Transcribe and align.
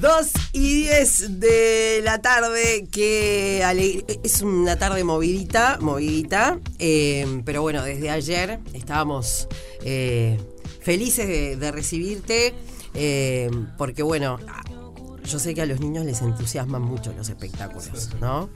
2 0.00 0.30
y 0.52 0.82
10 0.82 1.40
de 1.40 2.00
la 2.04 2.20
tarde, 2.20 2.86
que 2.90 3.62
es 4.22 4.42
una 4.42 4.78
tarde 4.78 5.04
movidita, 5.04 5.78
movidita, 5.80 6.60
eh, 6.78 7.42
pero 7.44 7.62
bueno, 7.62 7.82
desde 7.82 8.10
ayer 8.10 8.60
estábamos 8.74 9.48
eh, 9.84 10.38
felices 10.80 11.58
de, 11.58 11.72
recibirte, 11.72 12.54
eh, 12.94 13.50
porque 13.78 14.02
bueno, 14.02 14.38
yo 15.24 15.38
sé 15.38 15.54
que 15.54 15.62
a 15.62 15.66
los 15.66 15.80
niños 15.80 16.04
les 16.04 16.20
entusiasman 16.20 16.82
mucho 16.82 17.12
los 17.14 17.30
espectáculos, 17.30 18.10
¿no? 18.20 18.50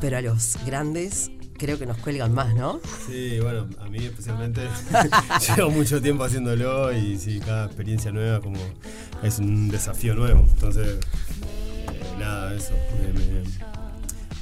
Pero 0.00 0.18
a 0.18 0.20
los 0.20 0.58
grandes 0.66 1.30
creo 1.58 1.78
que 1.78 1.84
nos 1.84 1.98
cuelgan 1.98 2.32
más, 2.32 2.54
¿no? 2.54 2.80
Sí, 3.06 3.38
bueno, 3.40 3.66
a 3.80 3.88
mí 3.88 3.98
especialmente 3.98 4.62
llevo 5.56 5.70
mucho 5.70 6.00
tiempo 6.00 6.24
haciéndolo 6.24 6.92
y 6.92 7.18
sí, 7.18 7.40
cada 7.40 7.66
experiencia 7.66 8.12
nueva 8.12 8.40
como 8.40 8.58
es 9.22 9.38
un 9.38 9.68
desafío 9.68 10.14
nuevo. 10.14 10.46
Entonces, 10.48 10.96
eh, 10.96 12.00
nada, 12.18 12.54
eso. 12.54 12.72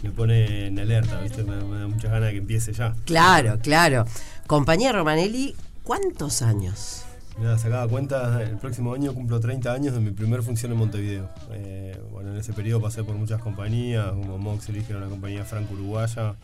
Me, 0.02 0.10
pone 0.10 0.68
en 0.68 0.78
alerta, 0.78 1.20
¿viste? 1.20 1.42
Me, 1.42 1.56
da 1.56 1.88
muchas 1.88 2.12
ganas 2.12 2.28
de 2.28 2.32
que 2.32 2.38
empiece 2.38 2.72
ya. 2.72 2.94
Claro, 3.06 3.58
claro. 3.60 4.04
Compañía 4.46 4.92
Romanelli, 4.92 5.56
¿cuántos 5.82 6.42
años? 6.42 7.02
Mira, 7.38 7.58
sacaba 7.58 7.88
cuenta, 7.88 8.42
el 8.42 8.56
próximo 8.56 8.94
año 8.94 9.12
cumplo 9.12 9.40
30 9.40 9.72
años 9.72 9.94
de 9.94 10.00
mi 10.00 10.10
primera 10.10 10.42
función 10.42 10.72
en 10.72 10.78
Montevideo. 10.78 11.28
Eh, 11.50 12.00
bueno, 12.12 12.32
en 12.32 12.38
ese 12.38 12.52
periodo 12.52 12.82
pasé 12.82 13.04
por 13.04 13.14
muchas 13.16 13.42
compañías, 13.42 14.08
como 14.10 14.38
Moxley, 14.38 14.82
que 14.82 14.92
era 14.92 15.00
una 15.00 15.10
compañía 15.10 15.44
franco-uruguaya. 15.44 16.34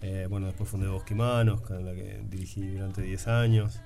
Eh, 0.00 0.26
bueno, 0.28 0.46
después 0.46 0.68
fundé 0.68 0.88
Bosquimanos, 0.88 1.60
con 1.60 1.84
la 1.84 1.92
que 1.92 2.20
dirigí 2.30 2.66
durante 2.66 3.02
10 3.02 3.28
años. 3.28 3.80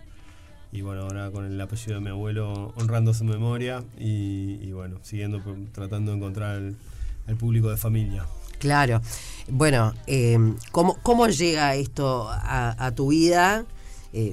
Y 0.71 0.81
bueno, 0.81 1.03
ahora 1.03 1.31
con 1.31 1.45
el 1.45 1.61
apellido 1.61 1.95
de 1.95 2.01
mi 2.01 2.11
abuelo 2.11 2.73
honrando 2.77 3.13
su 3.13 3.25
memoria 3.25 3.85
y, 3.99 4.73
bueno, 4.73 4.99
siguiendo 5.03 5.43
tratando 5.73 6.13
de 6.13 6.17
encontrar 6.17 6.57
el, 6.57 7.37
público 7.37 7.71
de 7.71 7.77
familia. 7.77 8.25
Claro. 8.59 9.01
Bueno, 9.49 9.93
eh, 10.07 10.39
¿cómo, 10.71 11.27
llega 11.29 11.75
esto 11.75 12.29
a, 12.31 12.93
tu 12.95 13.09
vida? 13.09 13.67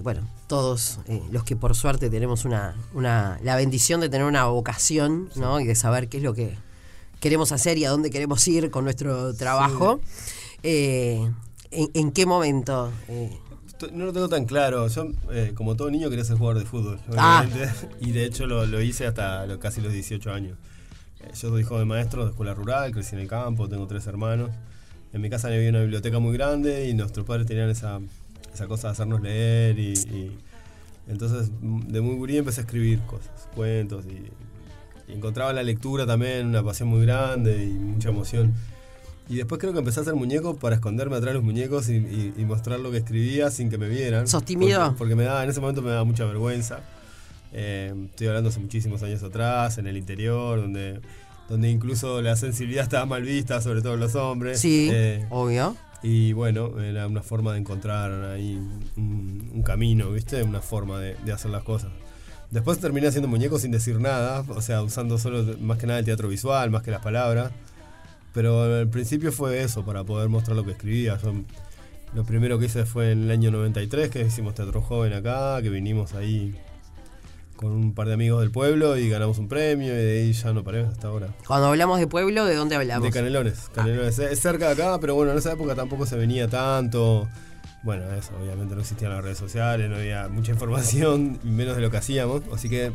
bueno, 0.04 0.28
todos 0.50 1.00
eh, 1.08 1.22
los 1.32 1.44
que 1.44 1.56
por 1.56 1.76
suerte 1.76 2.10
tenemos 2.10 2.44
una, 2.44 2.76
una, 2.94 3.40
la 3.44 3.56
bendición 3.56 4.02
de 4.02 4.10
tener 4.10 4.26
una 4.26 4.46
vocación, 4.46 5.30
¿no? 5.36 5.60
Y 5.60 5.66
de 5.66 5.76
saber 5.76 6.10
qué 6.10 6.18
es 6.18 6.24
lo 6.24 6.34
que 6.34 6.58
queremos 7.20 7.52
hacer 7.52 7.78
y 7.78 7.86
a 7.86 7.92
dónde 7.92 8.10
queremos 8.10 8.46
ir 8.48 8.72
con 8.72 8.84
nuestro 8.84 9.36
trabajo. 9.36 10.02
Eh, 10.64 11.32
¿en, 11.72 12.12
qué 12.12 12.26
momento? 12.26 12.92
Eh? 13.08 13.38
No 13.94 14.06
lo 14.06 14.14
tengo 14.14 14.28
tan 14.28 14.46
claro. 14.46 14.88
Yo, 14.88 15.08
como 15.56 15.76
todo 15.76 15.90
niño, 15.90 16.10
quería 16.10 16.26
ser 16.26 16.38
jugador 16.38 16.62
de 16.62 16.66
fútbol, 16.66 17.00
ah. 17.18 17.46
Y 18.02 18.12
de 18.12 18.26
hecho 18.26 18.46
lo, 18.46 18.82
hice 18.82 19.08
hasta 19.08 19.46
casi 19.60 19.82
los 19.82 19.94
18 19.94 20.32
años. 20.32 20.58
yo 21.30 21.36
soy 21.36 21.62
hijo 21.62 21.80
de 21.80 21.86
maestro 21.86 22.26
de 22.26 22.32
escuela 22.32 22.54
rural, 22.54 22.92
crecí 22.92 23.16
en 23.16 23.22
el 23.22 23.28
campo, 23.28 23.70
tengo 23.70 23.88
tres 23.88 24.06
hermanos. 24.08 24.52
En 25.12 25.22
mi 25.22 25.30
casa 25.30 25.48
había 25.48 25.70
una 25.70 25.82
biblioteca 25.82 26.20
muy 26.20 26.34
grande 26.34 26.88
y 26.88 26.94
nuestros 26.94 27.26
padres 27.26 27.48
tenían 27.48 27.70
esa 27.70 28.00
esa 28.54 28.68
cosa 28.68 28.88
de 28.88 28.92
hacernos 28.92 29.22
leer 29.22 29.80
y, 29.80 30.38
entonces 31.08 31.50
de 31.62 32.02
muy 32.02 32.16
gurí 32.16 32.38
empecé 32.38 32.62
a 32.62 32.64
escribir 32.64 33.00
cosas, 33.02 33.48
cuentos 33.56 34.06
y, 34.06 34.32
encontraba 35.12 35.52
la 35.54 35.64
lectura 35.64 36.06
también 36.06 36.46
una 36.46 36.62
pasión 36.62 36.88
muy 36.88 37.04
grande 37.04 37.64
y 37.64 37.70
mucha 37.70 38.10
emoción. 38.10 38.54
Y 39.30 39.36
después 39.36 39.62
creo 39.62 39.74
que 39.74 39.80
empecé 39.80 40.00
a 40.00 40.02
hacer 40.02 40.16
muñecos 40.16 40.58
para 40.58 40.76
esconderme 40.76 41.16
atrás 41.16 41.30
de 41.30 41.34
los 41.36 41.44
muñecos 41.44 41.88
y, 41.88 42.34
mostrar 42.48 42.80
lo 42.80 42.90
que 42.90 42.98
escribía 42.98 43.52
sin 43.52 43.70
que 43.70 43.78
me 43.78 43.88
vieran. 43.88 44.28
¿Sos 44.28 44.44
tímido? 44.44 44.96
Porque, 44.98 45.16
me 45.16 45.24
daba, 45.24 45.44
en 45.44 45.52
ese 45.52 45.62
momento 45.62 45.84
me 45.84 45.92
daba 45.92 46.04
mucha 46.04 46.26
vergüenza. 46.26 46.80
Eh, 47.54 47.94
estoy 48.10 48.28
hablando 48.28 48.50
hace 48.50 48.60
muchísimos 48.60 49.04
años 49.04 49.22
atrás, 49.22 49.78
en 49.78 49.86
el 49.86 49.98
interior, 49.98 50.60
donde, 50.60 51.00
donde 51.48 51.70
incluso 51.70 52.24
la 52.24 52.36
sensibilidad 52.36 52.84
estaba 52.84 53.06
mal 53.06 53.22
vista, 53.22 53.62
sobre 53.62 53.84
todo 53.84 53.98
los 53.98 54.16
hombres. 54.16 54.60
Sí, 54.60 54.90
eh, 54.92 55.26
obvio. 55.30 55.76
Y 56.02 56.34
bueno, 56.34 56.80
era 56.80 57.08
una 57.08 57.22
forma 57.22 57.54
de 57.54 57.60
encontrar 57.60 58.12
ahí 58.32 58.60
un, 58.96 59.62
camino, 59.64 60.12
¿viste? 60.12 60.42
Una 60.42 60.62
forma 60.62 61.00
de, 61.00 61.32
hacer 61.32 61.52
las 61.52 61.64
cosas. 61.64 61.92
Después 62.50 62.80
terminé 62.80 63.08
haciendo 63.08 63.28
muñecos 63.28 63.62
sin 63.62 63.72
decir 63.72 64.00
nada, 64.00 64.44
o 64.48 64.62
sea, 64.62 64.82
usando 64.82 65.20
solo 65.20 65.56
más 65.60 65.78
que 65.78 65.86
nada 65.86 66.00
el 66.00 66.06
teatro 66.06 66.30
visual, 66.30 66.72
más 66.72 66.82
que 66.82 66.90
las 66.90 67.02
palabras. 67.02 67.52
Pero 68.34 68.64
al 68.64 68.90
principio 68.90 69.32
fue 69.32 69.62
eso, 69.62 69.86
para 69.86 70.04
poder 70.04 70.30
mostrar 70.30 70.56
lo 70.56 70.64
que 70.64 70.72
escribía. 70.72 71.18
lo 72.14 72.24
primero 72.24 72.60
que 72.60 72.66
hice 72.66 72.86
fue 72.86 73.12
en 73.12 73.24
el 73.24 73.32
año 73.32 73.52
93, 73.52 74.10
que 74.10 74.22
hicimos 74.22 74.56
Teatro 74.56 74.82
Joven 74.82 75.14
acá, 75.14 75.62
que 75.62 75.70
vinimos 75.70 76.14
ahí 76.14 76.56
con 77.60 77.74
un 77.74 77.94
par 77.94 78.08
de 78.08 78.14
amigos 78.14 78.40
del 78.40 78.52
pueblo 78.52 78.96
y 78.96 79.10
ganamos 79.10 79.38
un 79.38 79.50
premio 79.50 79.88
y 79.94 79.98
de 79.98 80.20
ahí 80.22 80.32
ya 80.32 80.54
no 80.54 80.64
paré 80.64 80.86
hasta 80.86 81.10
ahora. 81.10 81.28
Cuando 81.46 81.68
hablamos 81.68 82.00
de 82.00 82.08
pueblo, 82.08 82.46
¿de 82.46 82.56
dónde 82.56 82.76
hablamos? 82.76 83.04
De 83.04 83.12
Canelones. 83.12 83.70
Canelones 83.76 84.18
es 84.18 84.40
cerca 84.40 84.74
de 84.74 84.82
acá, 84.82 84.98
pero 85.02 85.14
bueno, 85.16 85.34
en 85.34 85.40
esa 85.40 85.52
época 85.52 85.76
tampoco 85.76 86.06
se 86.06 86.16
venía 86.16 86.48
tanto. 86.48 87.28
Bueno, 87.84 88.10
eso, 88.14 88.32
obviamente 88.42 88.76
no 88.76 88.82
existían 88.82 89.12
las 89.12 89.24
redes 89.24 89.38
sociales, 89.38 89.90
no 89.90 89.98
había 89.98 90.30
mucha 90.30 90.54
información, 90.54 91.38
menos 91.44 91.76
de 91.76 91.82
lo 91.82 91.92
que 91.92 91.98
hacíamos, 91.98 92.44
así 92.54 92.70
que 92.70 92.94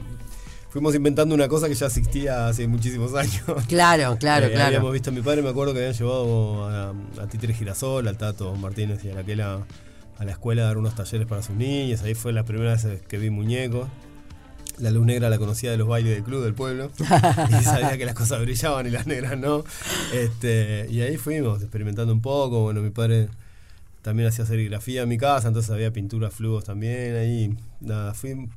fuimos 0.75 0.93
inventando 0.97 1.37
una 1.37 1.47
cosa 1.47 1.69
que 1.69 1.77
ya 1.77 1.87
existía 1.87 2.49
hace 2.49 2.67
muchísimos 2.67 3.15
años. 3.15 3.45
Claro, 3.69 4.17
claro, 4.19 4.47
eh, 4.47 4.51
claro. 4.51 4.67
Habíamos 4.67 4.93
visto 4.93 5.11
a 5.11 5.13
mi 5.13 5.23
padre, 5.23 5.41
me 5.41 5.51
acuerdo 5.51 5.73
que 5.73 5.79
habían 5.79 5.95
llevado 5.95 6.69
a, 6.69 6.89
a 6.91 7.27
Títere 7.29 7.55
Girasol, 7.55 8.09
al 8.09 8.19
Tato 8.19 8.53
Martínez 8.57 9.05
y 9.05 9.11
a 9.11 9.15
Raquel 9.15 9.41
a 9.41 9.65
la 10.19 10.33
escuela 10.33 10.63
a 10.63 10.65
dar 10.67 10.79
unos 10.79 10.97
talleres 10.97 11.29
para 11.29 11.43
sus 11.43 11.55
niños, 11.55 12.03
ahí 12.03 12.15
fue 12.15 12.33
la 12.33 12.43
primera 12.45 12.73
vez 12.73 12.87
que 13.07 13.19
vi 13.19 13.31
muñecos. 13.31 13.89
La 14.79 14.91
luz 14.91 15.07
negra 15.07 15.31
la 15.31 15.39
conocía 15.39 15.71
de 15.71 15.77
los 15.77 15.87
bailes 15.87 16.13
del 16.13 16.25
club 16.25 16.43
del 16.43 16.55
pueblo 16.55 16.91
y 17.61 17.63
sabía 17.63 17.97
que 17.97 18.05
las 18.05 18.17
cosas 18.17 18.41
brillaban 18.41 18.85
y 18.89 18.91
las 18.91 19.07
negras 19.07 19.39
no. 19.39 19.63
Este, 20.13 20.89
y 20.91 21.03
ahí 21.03 21.17
fuimos 21.19 21.63
experimentando 21.63 22.13
un 22.13 22.21
poco. 22.21 22.63
Bueno, 22.63 22.81
mi 22.81 22.91
padre 22.91 23.29
también 24.03 24.29
hacía 24.29 24.45
serigrafía 24.45 25.03
en 25.03 25.09
mi 25.09 25.19
casa, 25.19 25.47
entonces 25.47 25.71
había 25.71 25.93
pinturas 25.93 26.35
flujos 26.35 26.65
también 26.65 27.15
ahí. 27.15 27.57
Nada, 27.81 28.13
fui. 28.13 28.49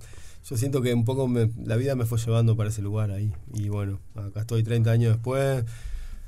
Yo 0.50 0.56
siento 0.58 0.82
que 0.82 0.94
un 0.94 1.04
poco 1.04 1.30
la 1.66 1.76
vida 1.76 1.96
me 1.96 2.06
fue 2.06 2.18
llevando 2.18 2.56
para 2.56 2.70
ese 2.70 2.82
lugar 2.82 3.12
ahí. 3.12 3.34
Y 3.54 3.68
bueno, 3.70 4.00
acá 4.16 4.42
estoy 4.42 4.64
30 4.64 4.92
años 4.92 5.14
después. 5.14 5.66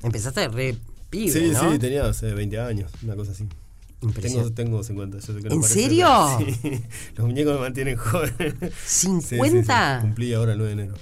Empezaste 0.04 0.48
re 0.50 0.76
pibe, 1.10 1.32
Sí, 1.32 1.52
¿no? 1.52 1.72
sí, 1.72 1.80
tenía 1.80 2.06
hace 2.06 2.34
20 2.34 2.60
años, 2.60 2.92
una 3.04 3.16
cosa 3.16 3.32
así. 3.32 3.48
Tengo, 4.22 4.52
tengo 4.52 4.84
50. 4.84 5.20
Yo 5.20 5.34
sé 5.34 5.42
que 5.42 5.54
¿En 5.54 5.64
serio? 5.64 6.08
Sí. 6.62 6.82
Los 7.16 7.28
muñecos 7.28 7.54
me 7.56 7.60
mantienen 7.62 7.98
joven. 7.98 8.34
¿50? 8.86 10.02
Cumplí 10.02 10.34
ahora 10.34 10.54
el 10.54 10.58
9 10.60 10.76
de 10.76 10.82
enero. 10.84 10.98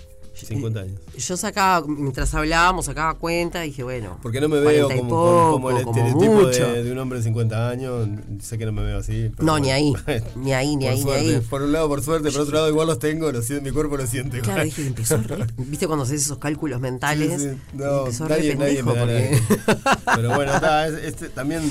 50 0.45 0.79
años. 0.79 0.99
Yo 1.17 1.37
sacaba, 1.37 1.85
mientras 1.87 2.33
hablábamos, 2.33 2.85
sacaba 2.85 3.15
cuenta 3.15 3.65
y 3.65 3.69
dije, 3.69 3.83
bueno. 3.83 4.19
Porque 4.21 4.39
no 4.39 4.49
me 4.49 4.59
veo 4.59 4.89
como, 4.89 5.51
como, 5.51 5.71
el 5.71 5.77
estereotipo 5.77 6.45
de, 6.47 6.91
un 6.91 6.97
hombre 6.99 7.19
de 7.19 7.23
50 7.25 7.69
años. 7.69 8.07
Sé 8.41 8.57
que 8.57 8.65
no 8.65 8.71
me 8.71 8.83
veo 8.83 8.99
así. 8.99 9.31
No, 9.39 9.59
ni 9.59 9.71
ahí. 9.71 9.93
ni 10.35 10.53
ahí, 10.53 10.75
ni 10.75 10.87
ahí, 10.87 11.03
ni 11.03 11.11
ahí. 11.11 11.41
Por 11.49 11.61
un 11.61 11.71
lado, 11.71 11.87
por 11.87 12.01
suerte, 12.01 12.31
por 12.31 12.41
otro 12.41 12.55
lado, 12.55 12.69
igual 12.69 12.87
los 12.87 12.99
tengo, 12.99 13.31
lo 13.31 13.41
siento, 13.41 13.65
mi 13.65 13.71
cuerpo 13.71 13.97
lo 13.97 14.07
siente. 14.07 14.39
Claro, 14.41 14.63
dije, 14.63 14.85
empezó 14.85 15.17
¿Viste 15.57 15.87
cuando 15.87 16.03
haces 16.03 16.21
esos 16.21 16.37
cálculos 16.37 16.79
mentales? 16.79 17.55
No, 17.73 18.05
nadie, 18.27 18.55
nadie 18.55 18.83
me 18.83 18.93
da 18.93 19.05
Pero 20.15 20.35
bueno, 20.35 20.53
está, 20.53 20.87
este, 20.87 21.29
también 21.29 21.61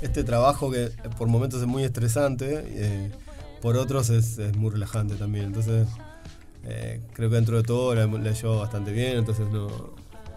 este 0.00 0.24
trabajo 0.24 0.70
que 0.70 0.90
por 1.18 1.28
momentos 1.28 1.60
es 1.60 1.66
muy 1.66 1.84
estresante, 1.84 2.62
eh, 2.66 3.10
por 3.62 3.76
otros 3.76 4.10
es, 4.10 4.38
muy 4.56 4.70
relajante 4.70 5.14
también. 5.14 5.46
Entonces, 5.46 5.88
eh, 6.66 7.00
creo 7.12 7.30
que 7.30 7.36
dentro 7.36 7.56
de 7.56 7.62
todo 7.62 7.94
la, 7.94 8.04
he 8.04 8.34
llevado 8.34 8.60
bastante 8.60 8.92
bien, 8.92 9.18
entonces 9.18 9.46
no, 9.50 9.68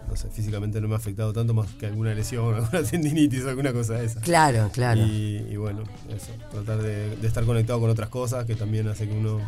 no 0.08 0.16
sé, 0.16 0.28
físicamente 0.30 0.80
no 0.80 0.88
me 0.88 0.94
ha 0.94 0.98
afectado 0.98 1.32
tanto 1.32 1.54
más 1.54 1.68
que 1.74 1.86
alguna 1.86 2.14
lesión, 2.14 2.54
alguna 2.54 2.82
tendinitis, 2.82 3.44
alguna 3.46 3.72
cosa 3.72 3.94
de 3.94 4.06
esa. 4.06 4.20
Claro, 4.20 4.70
claro. 4.72 5.00
Y, 5.00 5.56
bueno, 5.56 5.84
eso, 6.08 6.32
tratar 6.50 6.82
de, 6.82 7.16
de, 7.16 7.26
estar 7.26 7.44
conectado 7.44 7.80
con 7.80 7.90
otras 7.90 8.08
cosas 8.08 8.44
que 8.44 8.54
también 8.54 8.88
hace 8.88 9.08
que 9.08 9.14
uno 9.14 9.40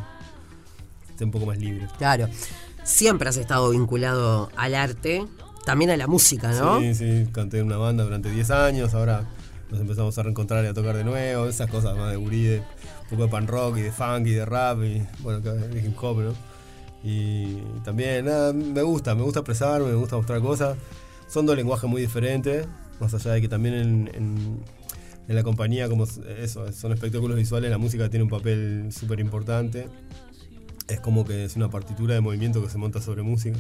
esté 1.09 1.25
un 1.25 1.31
poco 1.31 1.47
más 1.47 1.59
libre. 1.59 1.87
Claro. 1.99 2.29
Siempre 2.83 3.29
has 3.29 3.37
estado 3.37 3.71
vinculado 3.71 4.51
al 4.57 4.75
arte, 4.75 5.27
también 5.65 5.91
a 5.91 5.97
la 5.97 6.07
música, 6.07 6.51
¿no? 6.53 6.81
Sí, 6.81 6.95
sí, 6.95 7.29
canté 7.33 7.59
en 7.59 7.67
una 7.67 7.77
banda 7.77 8.05
durante 8.05 8.31
10 8.31 8.51
años, 8.51 8.95
ahora 8.95 9.25
nos 9.71 9.81
empezamos 9.81 10.17
a 10.19 10.23
reencontrar 10.23 10.65
y 10.65 10.69
a 10.69 10.75
tocar 10.75 10.97
de 10.97 11.05
nuevo, 11.05 11.47
esas 11.47 11.71
cosas 11.71 11.97
más 11.97 12.11
de 12.11 12.17
gurí, 12.17 12.57
un 12.57 13.09
poco 13.11 13.23
de 13.25 13.29
pan 13.29 13.47
rock 13.47 13.77
y 13.77 13.83
de 13.83 13.93
funk 13.93 14.27
y 14.27 14.33
de 14.33 14.45
rap 14.45 14.83
y 14.83 15.07
bueno, 15.21 15.41
de 15.41 15.81
hip 15.81 15.97
hop, 16.03 16.19
¿no? 16.19 16.50
Y 17.03 17.57
también, 17.85 18.27
nada, 18.27 18.53
me 18.53 18.83
gusta, 18.83 19.15
me 19.15 19.23
gusta 19.23 19.41
expresarme, 19.41 19.89
me 19.89 19.95
gusta 19.95 20.17
mostrar 20.17 20.41
cosas. 20.41 20.77
Son 21.29 21.47
dos 21.47 21.57
lenguajes 21.57 21.89
muy 21.89 22.03
diferentes, 22.03 22.67
más 22.99 23.15
allá 23.15 23.33
de 23.33 23.41
que 23.41 23.49
también 23.49 23.75
en, 23.75 24.61
en 25.31 25.37
la 25.37 25.45
compañía, 25.45 25.89
como 25.89 26.07
eso, 26.39 26.73
son 26.73 26.93
espectáculos 26.93 27.37
visuales, 27.37 27.71
la 27.71 27.79
música 27.79 28.11
tiene 28.11 28.25
un 28.25 28.31
papel 28.31 28.89
súper 28.91 29.21
importante. 29.21 29.87
Es 30.89 30.99
como 30.99 31.25
que 31.25 31.45
es 31.45 31.55
una 31.55 31.71
partitura 31.71 32.15
de 32.15 32.21
movimiento 32.21 32.61
que 32.61 32.69
se 32.69 32.79
monta 32.79 33.01
sobre 33.01 33.23
música. 33.23 33.57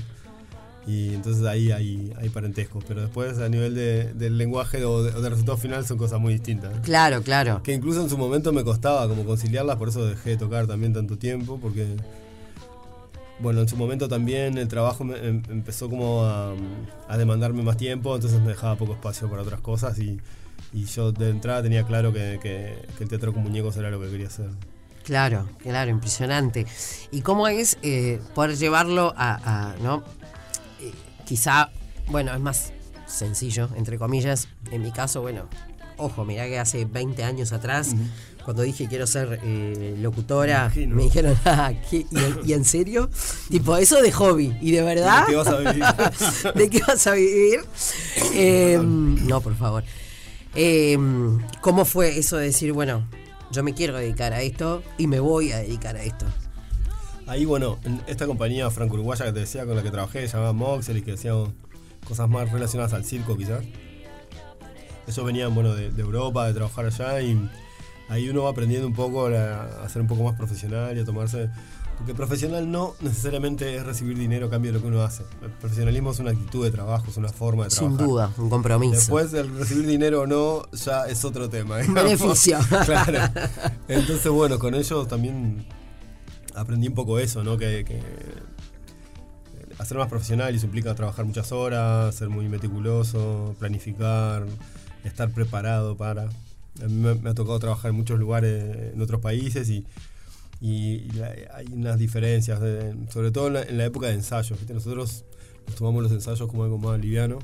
Y 0.85 1.15
entonces 1.15 1.47
ahí 1.47 1.71
hay, 1.71 2.13
hay 2.19 2.29
parentesco. 2.29 2.81
Pero 2.89 3.03
después 3.03 3.39
a 3.39 3.49
nivel 3.49 3.77
de, 3.77 4.13
del 4.15 4.37
lenguaje 4.37 4.85
o 4.85 5.05
de, 5.05 5.31
resultado 5.31 5.57
final 5.59 5.87
son 5.87 5.97
cosas 5.97 6.19
muy 6.19 6.33
distintas. 6.33 6.81
Claro, 6.81 7.23
claro. 7.23 7.63
Que 7.63 7.73
incluso 7.73 8.03
en 8.03 8.11
su 8.11 8.19
momento 8.19 8.53
me 8.53 8.65
costaba 8.65 9.07
como 9.07 9.25
conciliarlas, 9.25 9.77
por 9.77 9.91
eso 9.91 10.05
dejé 10.05 10.31
de 10.31 10.37
tocar 10.39 10.67
también 10.67 10.93
tanto 10.93 11.19
tiempo, 11.19 11.61
porque 11.63 11.87
bueno, 13.43 13.61
en 13.61 13.69
su 13.69 13.77
momento 13.77 14.09
también 14.09 14.59
el 14.59 14.69
trabajo 14.69 15.05
me- 15.05 15.17
em- 15.19 15.43
empezó 15.49 15.89
como 15.89 16.25
a, 16.25 16.55
demandarme 17.17 17.63
más 17.63 17.77
tiempo, 17.77 18.15
entonces 18.15 18.41
me 18.41 18.49
dejaba 18.49 18.77
poco 18.77 18.93
espacio 18.93 19.29
para 19.29 19.43
otras 19.43 19.61
cosas 19.61 19.99
y, 19.99 20.21
yo 20.73 21.11
de 21.11 21.31
entrada 21.31 21.63
tenía 21.63 21.85
claro 21.85 22.13
que, 22.13 22.79
el 23.01 23.09
teatro 23.09 23.33
con 23.33 23.43
muñecos 23.43 23.77
era 23.77 23.91
lo 23.91 24.01
que 24.01 24.09
quería 24.11 24.29
hacer. 24.29 24.51
Claro, 25.05 25.49
claro, 25.59 25.91
impresionante. 25.91 26.67
¿Y 27.11 27.23
cómo 27.23 27.49
es 27.49 27.79
eh, 27.83 28.21
poder 28.35 28.57
llevarlo 28.57 29.13
a, 29.17 29.73
a, 29.73 29.77
¿no? 29.79 30.05
Eh, 30.81 30.93
quizá, 31.25 31.71
bueno, 32.09 32.33
es 32.33 32.41
más 32.41 32.73
sencillo, 33.07 33.69
entre 33.75 33.99
comillas. 33.99 34.49
En 34.71 34.83
mi 34.83 34.93
caso, 34.93 35.23
bueno, 35.23 35.49
ojo, 36.01 36.25
mirá 36.25 36.47
que 36.47 36.59
hace 36.59 36.85
20 36.85 37.23
años 37.25 37.53
atrás, 37.53 37.95
cuando 38.45 38.63
dije 38.63 38.87
quiero 38.89 39.07
ser 39.07 39.39
eh, 39.43 39.97
locutora, 40.01 40.73
Me 40.75 41.05
dijeron, 41.05 41.37
ah, 41.45 41.73
¿qué? 41.91 42.07
¿Y, 42.11 42.17
en- 42.19 42.39
y 42.45 42.53
en 42.55 42.65
serio? 42.65 43.11
tipo, 43.51 43.77
eso 43.77 44.01
de 44.03 44.11
hobby, 44.13 44.57
¿y 44.61 44.71
de 44.73 44.83
verdad? 44.83 45.27
¿De 45.27 45.33
qué 45.33 45.37
vas 45.37 45.49
a 45.49 45.59
vivir? 45.59 45.85
¿De 46.55 46.71
qué 46.71 46.81
vas 46.87 47.07
a 47.07 47.13
vivir? 47.15 47.61
Eh, 48.35 48.79
no, 48.83 49.41
por 49.41 49.55
favor. 49.57 49.85
Eh, 50.55 50.99
¿Cómo 51.61 51.85
fue 51.85 52.19
eso 52.19 52.37
de 52.37 52.47
decir, 52.47 52.73
bueno, 52.73 53.07
yo 53.53 53.63
me 53.63 53.75
quiero 53.75 53.97
dedicar 53.97 54.33
a 54.33 54.43
esto 54.43 54.83
y 54.99 55.07
me 55.07 55.21
voy 55.21 55.53
a 55.53 55.59
dedicar 55.59 55.97
a 55.97 56.03
esto? 56.03 56.27
Ahí, 57.27 57.45
bueno, 57.45 57.79
en 57.85 58.01
esta 58.09 58.27
compañía 58.27 58.69
franco-uruguaya 58.71 59.27
que 59.27 59.33
te 59.33 59.41
decía 59.41 59.65
con 59.65 59.77
la 59.77 59.83
que 59.85 59.91
trabajé, 59.93 60.27
llamada 60.27 60.53
Moxel 60.53 60.97
y 60.97 61.03
que 61.03 61.13
hacíamos 61.13 61.51
cosas 62.09 62.29
más 62.29 62.51
relacionadas 62.51 62.93
al 62.93 63.05
circo 63.05 63.37
quizás. 63.37 63.63
Ellos 65.11 65.25
venían, 65.27 65.55
bueno, 65.55 65.75
de, 65.75 65.91
de 65.91 66.03
Europa, 66.03 66.47
de 66.47 66.55
trabajar 66.55 66.87
allá 66.87 67.21
y 67.21 67.51
ahí 68.09 68.29
uno 68.29 68.45
va 68.45 68.51
aprendiendo 68.51 68.87
un 68.87 68.95
poco 68.95 69.29
la- 69.29 69.65
a 69.85 69.89
ser 69.89 70.03
un 70.03 70.09
poco 70.09 70.23
más 70.25 70.35
profesional 70.37 70.97
y 70.97 71.01
a 71.01 71.05
tomarse... 71.05 71.51
Porque 71.99 72.15
profesional 72.15 72.71
no 72.71 72.95
necesariamente 73.03 73.77
es 73.77 73.85
recibir 73.85 74.17
dinero 74.17 74.47
a 74.47 74.51
cambio 74.51 74.73
de 74.73 74.79
lo 74.79 74.83
que 74.83 74.89
uno 74.89 75.03
hace. 75.03 75.23
El 75.43 75.51
profesionalismo 75.51 76.13
es 76.13 76.19
una 76.19 76.31
actitud 76.31 76.65
de 76.65 76.71
trabajo, 76.71 77.05
es 77.11 77.17
una 77.19 77.29
forma 77.29 77.65
de 77.65 77.69
trabajar. 77.71 77.99
Sin 77.99 78.07
duda, 78.09 78.33
un 78.39 78.49
compromiso. 78.49 78.95
Después 78.95 79.35
el 79.35 79.55
recibir 79.59 79.87
dinero 79.87 80.23
o 80.23 80.27
no 80.27 80.63
ya 80.73 81.05
es 81.09 81.23
otro 81.27 81.51
tema. 81.51 81.77
digamos. 81.77 82.03
beneficio. 82.05 82.59
claro. 82.87 83.19
Entonces, 83.87 84.33
bueno, 84.33 84.59
con 84.59 84.75
ellos 84.75 85.09
también 85.09 85.67
aprendí 86.55 86.89
un 86.89 86.95
poco 86.95 87.19
eso, 87.19 87.45
¿no? 87.45 87.59
Que, 87.59 87.85
que 87.85 88.01
hacer 89.79 89.99
más 89.99 90.09
profesional 90.09 90.55
y 90.55 90.57
eso 90.57 90.65
implica 90.67 90.95
trabajar 90.95 91.27
muchas 91.27 91.53
horas, 91.53 92.15
ser 92.15 92.31
muy 92.31 92.49
meticuloso, 92.49 93.55
planificar, 93.59 94.47
estar 95.05 95.31
preparado 95.33 95.97
para. 95.97 96.29
Me, 96.89 97.15
me 97.15 97.31
ha 97.31 97.35
tocado 97.35 97.59
trabajar 97.59 97.91
en 97.91 97.97
muchos 97.97 98.19
lugares 98.19 98.93
en 98.95 99.01
otros 99.03 99.21
países 99.21 99.69
y, 99.69 99.85
y 100.61 101.11
la- 101.13 101.35
hay 101.55 101.67
unas 101.73 101.99
diferencias, 101.99 102.61
de- 102.61 102.95
sobre 103.11 103.31
todo 103.33 103.49
en 103.49 103.53
la, 103.55 103.63
en 103.63 103.79
la 103.79 103.85
época 103.87 104.07
de 104.09 104.15
ensayos. 104.15 104.59
¿viste? 104.59 104.73
Nosotros 104.75 105.25
nos 105.67 105.77
tomamos 105.77 106.03
los 106.03 106.13
ensayos 106.13 106.49
como 106.49 106.65
algo 106.65 106.79
más 106.79 106.99
liviano. 107.01 107.39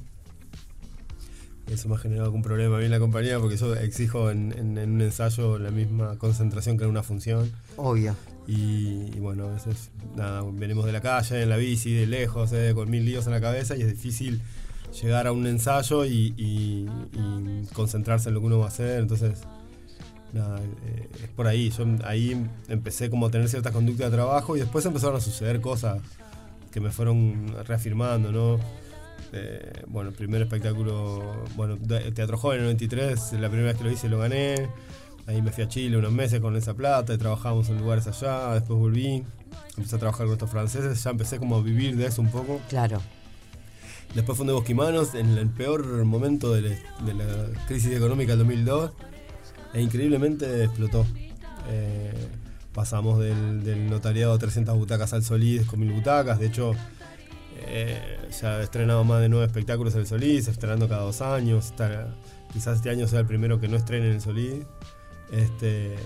Eso 1.71 1.89
me 1.89 1.97
ha 1.97 1.99
generado 1.99 2.27
algún 2.27 2.43
problema 2.43 2.77
a 2.77 2.79
mí 2.79 2.85
en 2.85 2.93
la 2.93 3.01
compañía 3.01 3.41
porque 3.41 3.57
yo 3.57 3.75
exijo 3.75 4.31
en, 4.31 4.53
en- 4.57 4.79
en 4.79 4.91
un 4.93 5.01
ensayo 5.03 5.59
la 5.59 5.71
misma 5.73 6.17
concentración 6.17 6.79
que 6.79 6.85
en 6.85 6.91
una 6.91 7.03
función. 7.03 7.51
Obvio. 7.77 8.15
Y, 8.47 9.11
y 9.15 9.19
bueno, 9.19 9.49
a 9.49 9.53
veces 9.55 9.91
nada, 10.15 10.45
venimos 10.53 10.87
de 10.87 10.93
la 10.93 11.01
calle, 11.01 11.43
en 11.43 11.49
la 11.49 11.57
bici, 11.57 11.93
de 11.93 12.07
lejos, 12.07 12.53
eh, 12.53 12.71
con 12.75 12.89
mil 12.89 13.05
líos 13.05 13.27
en 13.27 13.33
la 13.33 13.41
cabeza 13.41 13.75
y 13.77 13.83
es 13.83 13.89
difícil 13.89 14.41
llegar 14.93 15.27
a 15.27 15.33
un 15.33 15.47
ensayo 15.47 16.05
y, 16.05 16.89
concentrarse 17.73 18.29
en 18.29 18.35
lo 18.35 18.41
que 18.41 18.47
uno 18.47 18.59
va 18.59 18.67
a 18.67 18.69
hacer. 18.69 19.01
Entonces, 19.01 19.41
nada, 20.33 20.61
eh, 20.61 21.09
es 21.25 21.29
por 21.31 21.47
ahí. 21.47 21.71
Yo 21.71 21.85
ahí 22.05 22.47
empecé 22.69 23.11
como 23.11 23.27
a 23.27 23.31
tener 23.31 23.49
ciertas 23.49 23.73
conductas 23.73 24.11
de 24.11 24.17
trabajo 24.17 24.57
y 24.57 24.61
después 24.61 24.85
empezaron 24.87 25.17
a 25.17 25.21
suceder 25.21 25.61
cosas 25.61 26.01
que 26.71 26.81
me 26.81 26.91
fueron 26.91 27.55
reafirmando, 27.65 28.33
¿no? 28.33 28.59
Eh, 29.33 29.83
bueno, 29.87 30.11
el 30.11 30.15
primer 30.15 30.43
espectáculo, 30.43 31.45
bueno, 31.57 31.77
Teatro 31.77 32.39
Joven 32.39 32.61
en 32.61 32.67
el 32.67 32.73
93, 32.75 33.33
la 33.35 33.49
primera 33.49 33.73
vez 33.73 33.79
que 33.79 33.85
lo 33.85 33.91
hice 33.91 34.09
lo 34.09 34.19
gané. 34.19 34.69
Ahí 35.27 35.43
me 35.43 35.51
fui 35.51 35.65
a 35.65 35.69
Chile 35.69 35.97
unos 35.97 36.13
meses 36.13 36.41
con 36.41 36.55
esa 36.57 36.75
plata 36.75 37.13
y 37.13 37.19
trabajamos 37.19 37.69
en 37.69 37.79
lugares 37.79 38.07
allá. 38.07 38.55
Después 38.55 38.79
volví, 38.79 39.25
empecé 39.77 39.97
a 39.97 39.99
trabajar 39.99 40.27
con 40.27 40.35
estos 40.35 40.51
franceses. 40.51 41.03
Ya 41.03 41.11
empecé 41.11 41.39
como 41.39 41.57
a 41.57 41.63
vivir 41.63 41.97
de 41.97 42.07
eso 42.07 42.23
un 42.23 42.31
poco. 42.31 42.61
Claro. 42.69 43.01
Después 44.15 44.39
fundé 44.39 44.53
Bosquimanos 44.53 45.15
en 45.15 45.37
el 45.37 45.49
peor 45.51 46.05
momento 46.05 46.53
de 46.53 46.63
la, 46.63 46.69
de 47.05 47.53
crisis 47.69 47.93
económica 47.95 48.33
del 48.33 48.39
2002 48.41 48.93
e 49.75 49.83
increíblemente 49.83 50.65
explotó. 50.65 51.05
Eh, 51.69 52.13
pasamos 52.73 53.19
del, 53.19 53.89
notariado 53.91 54.33
a 54.33 54.39
300 54.39 54.75
butacas 54.77 55.13
al 55.13 55.23
Solís 55.23 55.67
con 55.67 55.81
1000 55.81 55.93
butacas. 55.93 56.39
De 56.39 56.47
hecho, 56.47 56.73
eh, 57.67 58.19
ya 58.41 58.61
he 58.61 58.63
estrenado 58.63 59.05
más 59.05 59.21
de 59.21 59.29
nueve 59.29 59.47
espectáculos 59.47 59.95
en 59.95 60.01
el 60.01 60.07
Solís, 60.07 60.49
estrenando 60.49 60.89
cada 60.89 61.03
dos 61.03 61.21
años. 61.21 61.67
Está- 61.67 62.15
quizás 62.53 62.77
este 62.77 62.89
año 62.91 63.07
sea 63.09 63.21
el 63.21 63.27
primero 63.27 63.61
que 63.61 63.69
no 63.69 63.77
estrene 63.77 64.07
en 64.09 64.13
el 64.15 64.21
Solís. 64.21 64.55
Este, 65.31 65.97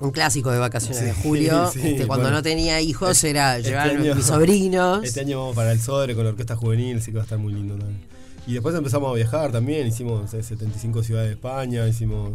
Un 0.00 0.10
clásico 0.10 0.50
de 0.50 0.58
vacaciones 0.58 0.98
Sí, 0.98 1.04
de 1.04 1.12
julio. 1.12 1.70
sí, 1.72 1.80
este, 1.80 2.06
cuando 2.06 2.24
bueno. 2.24 2.36
no 2.38 2.42
tenía 2.42 2.80
hijos 2.80 3.22
era 3.24 3.56
Este 3.56 3.70
llevar 3.70 3.90
a 3.90 4.14
mis 4.14 4.24
sobrinos. 4.26 5.04
Este 5.04 5.20
año 5.20 5.40
vamos 5.40 5.56
para 5.56 5.72
el 5.72 5.80
Sodre 5.80 6.14
con 6.14 6.24
la 6.24 6.30
Orquesta 6.30 6.56
Juvenil, 6.56 6.98
así 6.98 7.10
que 7.10 7.16
va 7.16 7.22
a 7.22 7.24
estar 7.24 7.38
muy 7.38 7.52
lindo 7.52 7.74
también. 7.76 8.00
Y 8.46 8.54
después 8.54 8.74
empezamos 8.74 9.10
a 9.10 9.14
viajar 9.14 9.52
también, 9.52 9.86
hicimos 9.86 10.22
no 10.22 10.28
sé, 10.28 10.42
75 10.42 11.02
ciudades 11.02 11.28
de 11.28 11.34
España, 11.34 11.86
hicimos 11.86 12.32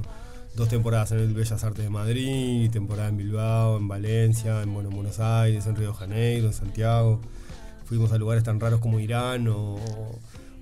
dos 0.56 0.69
temporadas 0.69 1.12
en 1.12 1.19
el 1.19 1.33
Bellas 1.33 1.63
Artes 1.63 1.83
de 1.83 1.89
Madrid, 1.89 2.69
temporada 2.69 3.10
en 3.10 3.18
Bilbao, 3.18 3.77
en 3.77 3.88
Valencia, 3.88 4.62
en, 4.62 4.71
bueno, 4.74 4.89
en 4.89 4.95
Buenos 4.95 5.19
Aires, 5.19 5.65
en 5.65 5.75
Río 5.75 5.88
de 5.88 5.94
Janeiro, 5.95 6.48
en 6.48 6.54
Santiago. 6.54 7.19
Fuimos 7.86 8.12
a 8.12 8.18
lugares 8.18 8.44
tan 8.44 8.60
raros 8.60 8.80
como 8.80 9.00
Irán 9.00 9.48
o, 9.48 9.77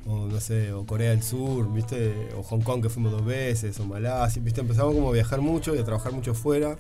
o, 0.06 0.28
no 0.28 0.40
sé, 0.40 0.72
o 0.72 0.86
Corea 0.86 1.10
del 1.10 1.22
Sur, 1.22 1.72
¿viste? 1.74 2.30
O 2.38 2.44
Hong 2.44 2.62
Kong 2.62 2.82
que 2.82 2.90
fuimos 2.90 3.12
dos 3.12 3.26
veces, 3.26 3.78
o 3.80 3.86
Malasia, 3.86 4.42
¿viste? 4.42 4.62
Empezamos 4.62 4.96
como 4.96 5.10
a 5.10 5.12
viajar 5.12 5.42
mucho 5.42 5.76
y 5.76 5.80
a 5.80 5.84
trabajar 5.84 6.14
mucho 6.14 6.34
fuera. 6.34 6.78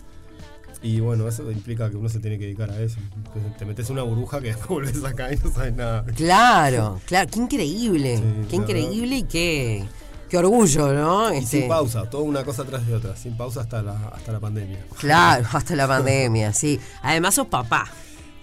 Y 0.83 0.99
bueno, 0.99 1.27
eso 1.27 1.49
implica 1.51 1.89
que 1.91 1.97
uno 1.97 2.09
se 2.09 2.19
tiene 2.19 2.39
que 2.39 2.45
dedicar 2.45 2.71
a 2.71 2.81
eso. 2.81 2.97
Te- 3.33 3.59
Te 3.59 3.65
metes 3.65 3.89
una 3.91 4.01
burbuja 4.01 4.39
que 4.41 4.47
después 4.55 4.67
volvés 4.69 5.03
acá 5.03 5.31
y 5.31 5.37
no 5.37 5.51
sabes 5.51 5.75
nada. 5.75 6.03
Claro, 6.15 6.99
claro, 7.05 7.29
qué 7.31 7.39
increíble. 7.39 8.17
Sí, 8.17 8.23
qué 8.49 8.55
increíble 8.55 9.17
y 9.17 9.23
qué, 9.23 9.83
qué 10.27 10.37
orgullo, 10.39 10.91
¿no? 10.93 11.31
Y 11.33 11.37
Este, 11.37 11.59
sin 11.59 11.67
pausa, 11.69 12.09
toda 12.09 12.23
una 12.23 12.43
cosa 12.43 12.63
atrás 12.63 12.87
de 12.87 12.95
otra, 12.95 13.15
sin 13.15 13.37
pausa 13.37 13.61
hasta 13.61 13.83
la, 13.83 14.07
hasta 14.07 14.31
la 14.31 14.39
pandemia. 14.39 14.79
Claro, 14.97 15.45
hasta 15.53 15.75
la 15.75 15.87
pandemia, 15.87 16.51
sí. 16.53 16.79
Además 17.03 17.35
sos 17.35 17.47
papá. 17.47 17.85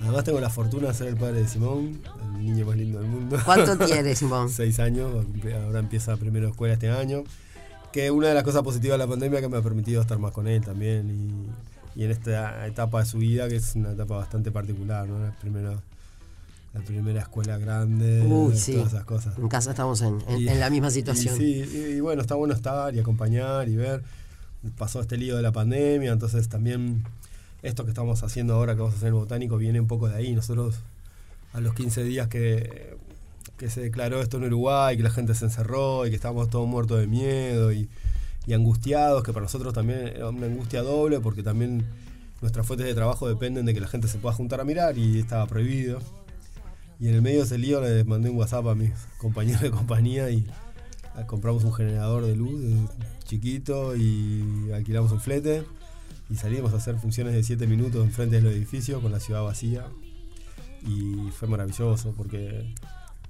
Además 0.00 0.22
tengo 0.22 0.38
la 0.38 0.48
fortuna 0.48 0.86
de 0.88 0.94
ser 0.94 1.08
el 1.08 1.16
padre 1.16 1.40
de 1.42 1.48
Simón, 1.48 2.00
el 2.36 2.44
niño 2.44 2.66
más 2.66 2.76
lindo 2.76 3.00
del 3.00 3.08
mundo. 3.08 3.36
¿Cuánto 3.44 3.76
tienes, 3.84 4.16
Simón? 4.20 4.48
Seis 4.48 4.78
años, 4.78 5.10
ahora 5.64 5.80
empieza 5.80 6.16
primero 6.16 6.46
escuela 6.48 6.74
este 6.74 6.88
año. 6.88 7.24
Que 7.92 8.12
una 8.12 8.28
de 8.28 8.34
las 8.34 8.44
cosas 8.44 8.62
positivas 8.62 8.96
de 8.96 9.04
la 9.04 9.10
pandemia 9.10 9.40
que 9.40 9.48
me 9.48 9.56
ha 9.56 9.62
permitido 9.62 10.00
estar 10.00 10.18
más 10.20 10.30
con 10.30 10.46
él 10.46 10.62
también 10.64 11.10
y, 11.10 11.48
y 11.98 12.04
en 12.04 12.12
esta 12.12 12.64
etapa 12.66 13.00
de 13.00 13.06
su 13.06 13.18
vida 13.18 13.48
que 13.48 13.56
es 13.56 13.74
una 13.74 13.90
etapa 13.92 14.16
bastante 14.16 14.50
particular, 14.52 15.06
¿no? 15.08 15.18
La 15.18 15.32
primera, 15.32 15.72
la 16.72 16.80
primera 16.80 17.20
escuela 17.22 17.58
grande, 17.58 18.22
Uy, 18.24 18.56
sí. 18.56 18.74
todas 18.74 18.92
esas 18.92 19.04
cosas. 19.04 19.36
En 19.36 19.48
casa 19.48 19.70
estamos 19.70 20.00
en, 20.02 20.18
en- 20.28 20.40
Y- 20.42 20.48
en 20.48 20.60
la 20.60 20.70
misma 20.70 20.90
situación. 20.90 21.34
Y, 21.34 21.38
sí, 21.38 21.70
y, 21.74 21.78
y 21.96 22.00
bueno, 22.00 22.22
está 22.22 22.36
bueno 22.36 22.54
estar 22.54 22.94
y 22.94 23.00
acompañar 23.00 23.68
y 23.68 23.74
ver. 23.76 24.02
Pasó 24.76 25.00
este 25.00 25.16
lío 25.16 25.36
de 25.36 25.42
la 25.42 25.50
pandemia, 25.52 26.12
entonces 26.12 26.48
también 26.48 27.02
esto 27.64 27.82
que 27.84 27.90
estamos 27.90 28.22
haciendo 28.22 28.54
ahora, 28.54 28.74
que 28.74 28.80
vamos 28.80 28.94
a 28.94 28.96
hacer 28.98 29.08
en 29.08 29.14
el 29.14 29.20
Botánico, 29.20 29.56
viene 29.56 29.80
un 29.80 29.88
poco 29.88 30.08
de 30.08 30.14
ahí. 30.14 30.34
Nosotros, 30.34 30.76
a 31.52 31.60
los 31.60 31.74
15 31.74 32.04
días 32.04 32.28
que, 32.28 32.96
que 33.56 33.70
se 33.70 33.80
declaró 33.80 34.22
esto 34.22 34.36
en 34.36 34.44
Uruguay, 34.44 34.96
que 34.96 35.02
la 35.02 35.10
gente 35.10 35.34
se 35.34 35.46
encerró 35.46 36.06
y 36.06 36.10
que 36.10 36.16
estábamos 36.16 36.48
todos 36.48 36.68
muertos 36.68 37.00
de 37.00 37.08
miedo 37.08 37.72
y, 37.72 37.88
y 38.48 38.54
angustiados, 38.54 39.22
que 39.22 39.34
para 39.34 39.44
nosotros 39.44 39.74
también 39.74 40.08
era 40.08 40.30
una 40.30 40.46
angustia 40.46 40.80
doble, 40.80 41.20
porque 41.20 41.42
también 41.42 41.84
nuestras 42.40 42.66
fuentes 42.66 42.86
de 42.86 42.94
trabajo 42.94 43.28
dependen 43.28 43.66
de 43.66 43.74
que 43.74 43.80
la 43.80 43.88
gente 43.88 44.08
se 44.08 44.16
pueda 44.16 44.34
juntar 44.34 44.58
a 44.62 44.64
mirar 44.64 44.96
y 44.96 45.18
estaba 45.18 45.46
prohibido. 45.46 45.98
Y 46.98 47.08
en 47.08 47.14
el 47.14 47.20
medio 47.20 47.40
de 47.40 47.44
ese 47.44 47.58
lío 47.58 47.82
les 47.82 48.06
mandé 48.06 48.30
un 48.30 48.38
WhatsApp 48.38 48.66
a 48.68 48.74
mis 48.74 48.92
compañeros 49.18 49.60
de 49.60 49.70
compañía 49.70 50.30
y 50.30 50.46
ah, 51.14 51.26
compramos 51.26 51.62
un 51.64 51.74
generador 51.74 52.24
de 52.24 52.36
luz 52.36 52.58
chiquito 53.24 53.94
y 53.94 54.70
alquilamos 54.72 55.12
un 55.12 55.20
flete 55.20 55.64
y 56.30 56.36
salimos 56.36 56.72
a 56.72 56.78
hacer 56.78 56.96
funciones 56.96 57.34
de 57.34 57.42
7 57.42 57.66
minutos 57.66 58.02
enfrente 58.02 58.40
del 58.40 58.46
edificio 58.46 59.02
con 59.02 59.12
la 59.12 59.20
ciudad 59.20 59.42
vacía. 59.42 59.84
Y 60.86 61.28
fue 61.32 61.48
maravilloso 61.48 62.14
porque 62.16 62.74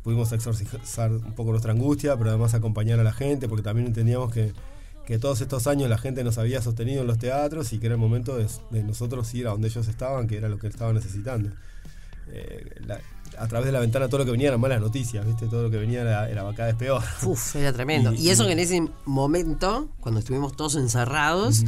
pudimos 0.04 0.30
exorcizar 0.30 1.10
un 1.10 1.32
poco 1.32 1.50
nuestra 1.50 1.72
angustia, 1.72 2.16
pero 2.16 2.30
además 2.30 2.54
acompañar 2.54 3.00
a 3.00 3.02
la 3.02 3.12
gente 3.12 3.48
porque 3.48 3.64
también 3.64 3.88
entendíamos 3.88 4.32
que, 4.32 4.52
que 5.08 5.18
todos 5.18 5.40
estos 5.40 5.66
años 5.66 5.88
la 5.88 5.96
gente 5.96 6.22
nos 6.22 6.36
había 6.36 6.60
sostenido 6.60 7.00
en 7.00 7.06
los 7.06 7.16
teatros 7.18 7.72
y 7.72 7.78
que 7.78 7.86
era 7.86 7.94
el 7.94 8.00
momento 8.00 8.36
de, 8.36 8.46
de 8.70 8.82
nosotros 8.84 9.32
ir 9.34 9.46
a 9.46 9.50
donde 9.52 9.68
ellos 9.68 9.88
estaban, 9.88 10.28
que 10.28 10.36
era 10.36 10.50
lo 10.50 10.58
que 10.58 10.66
estaban 10.66 10.94
necesitando. 10.94 11.48
Eh, 12.30 12.66
la- 12.86 13.00
a 13.38 13.46
través 13.48 13.66
de 13.66 13.72
la 13.72 13.80
ventana 13.80 14.06
todo 14.08 14.18
lo 14.18 14.24
que 14.26 14.32
venía 14.32 14.48
eran 14.48 14.60
malas 14.60 14.80
noticias, 14.82 15.24
¿viste? 15.24 15.46
Todo 15.46 15.62
lo 15.62 15.70
que 15.70 15.78
venía 15.78 16.02
era, 16.02 16.28
era 16.28 16.42
cada 16.54 16.66
vez 16.66 16.74
peor. 16.76 17.02
Uf, 17.22 17.56
era 17.56 17.72
tremendo. 17.72 18.12
Y- 18.12 18.26
Y, 18.26 18.30
eso 18.30 18.44
que 18.44 18.52
en 18.52 18.58
ese 18.58 18.86
momento, 19.06 19.88
cuando 20.00 20.20
estuvimos 20.20 20.54
todos 20.56 20.76
encerrados, 20.76 21.62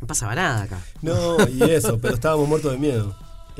no 0.00 0.06
pasaba 0.06 0.34
nada 0.34 0.62
acá. 0.62 0.80
No, 1.02 1.36
y 1.48 1.62
eso, 1.64 1.98
pero 2.00 2.14
estábamos 2.14 2.48
muertos 2.48 2.72
de 2.72 2.78
miedo. 2.78 3.14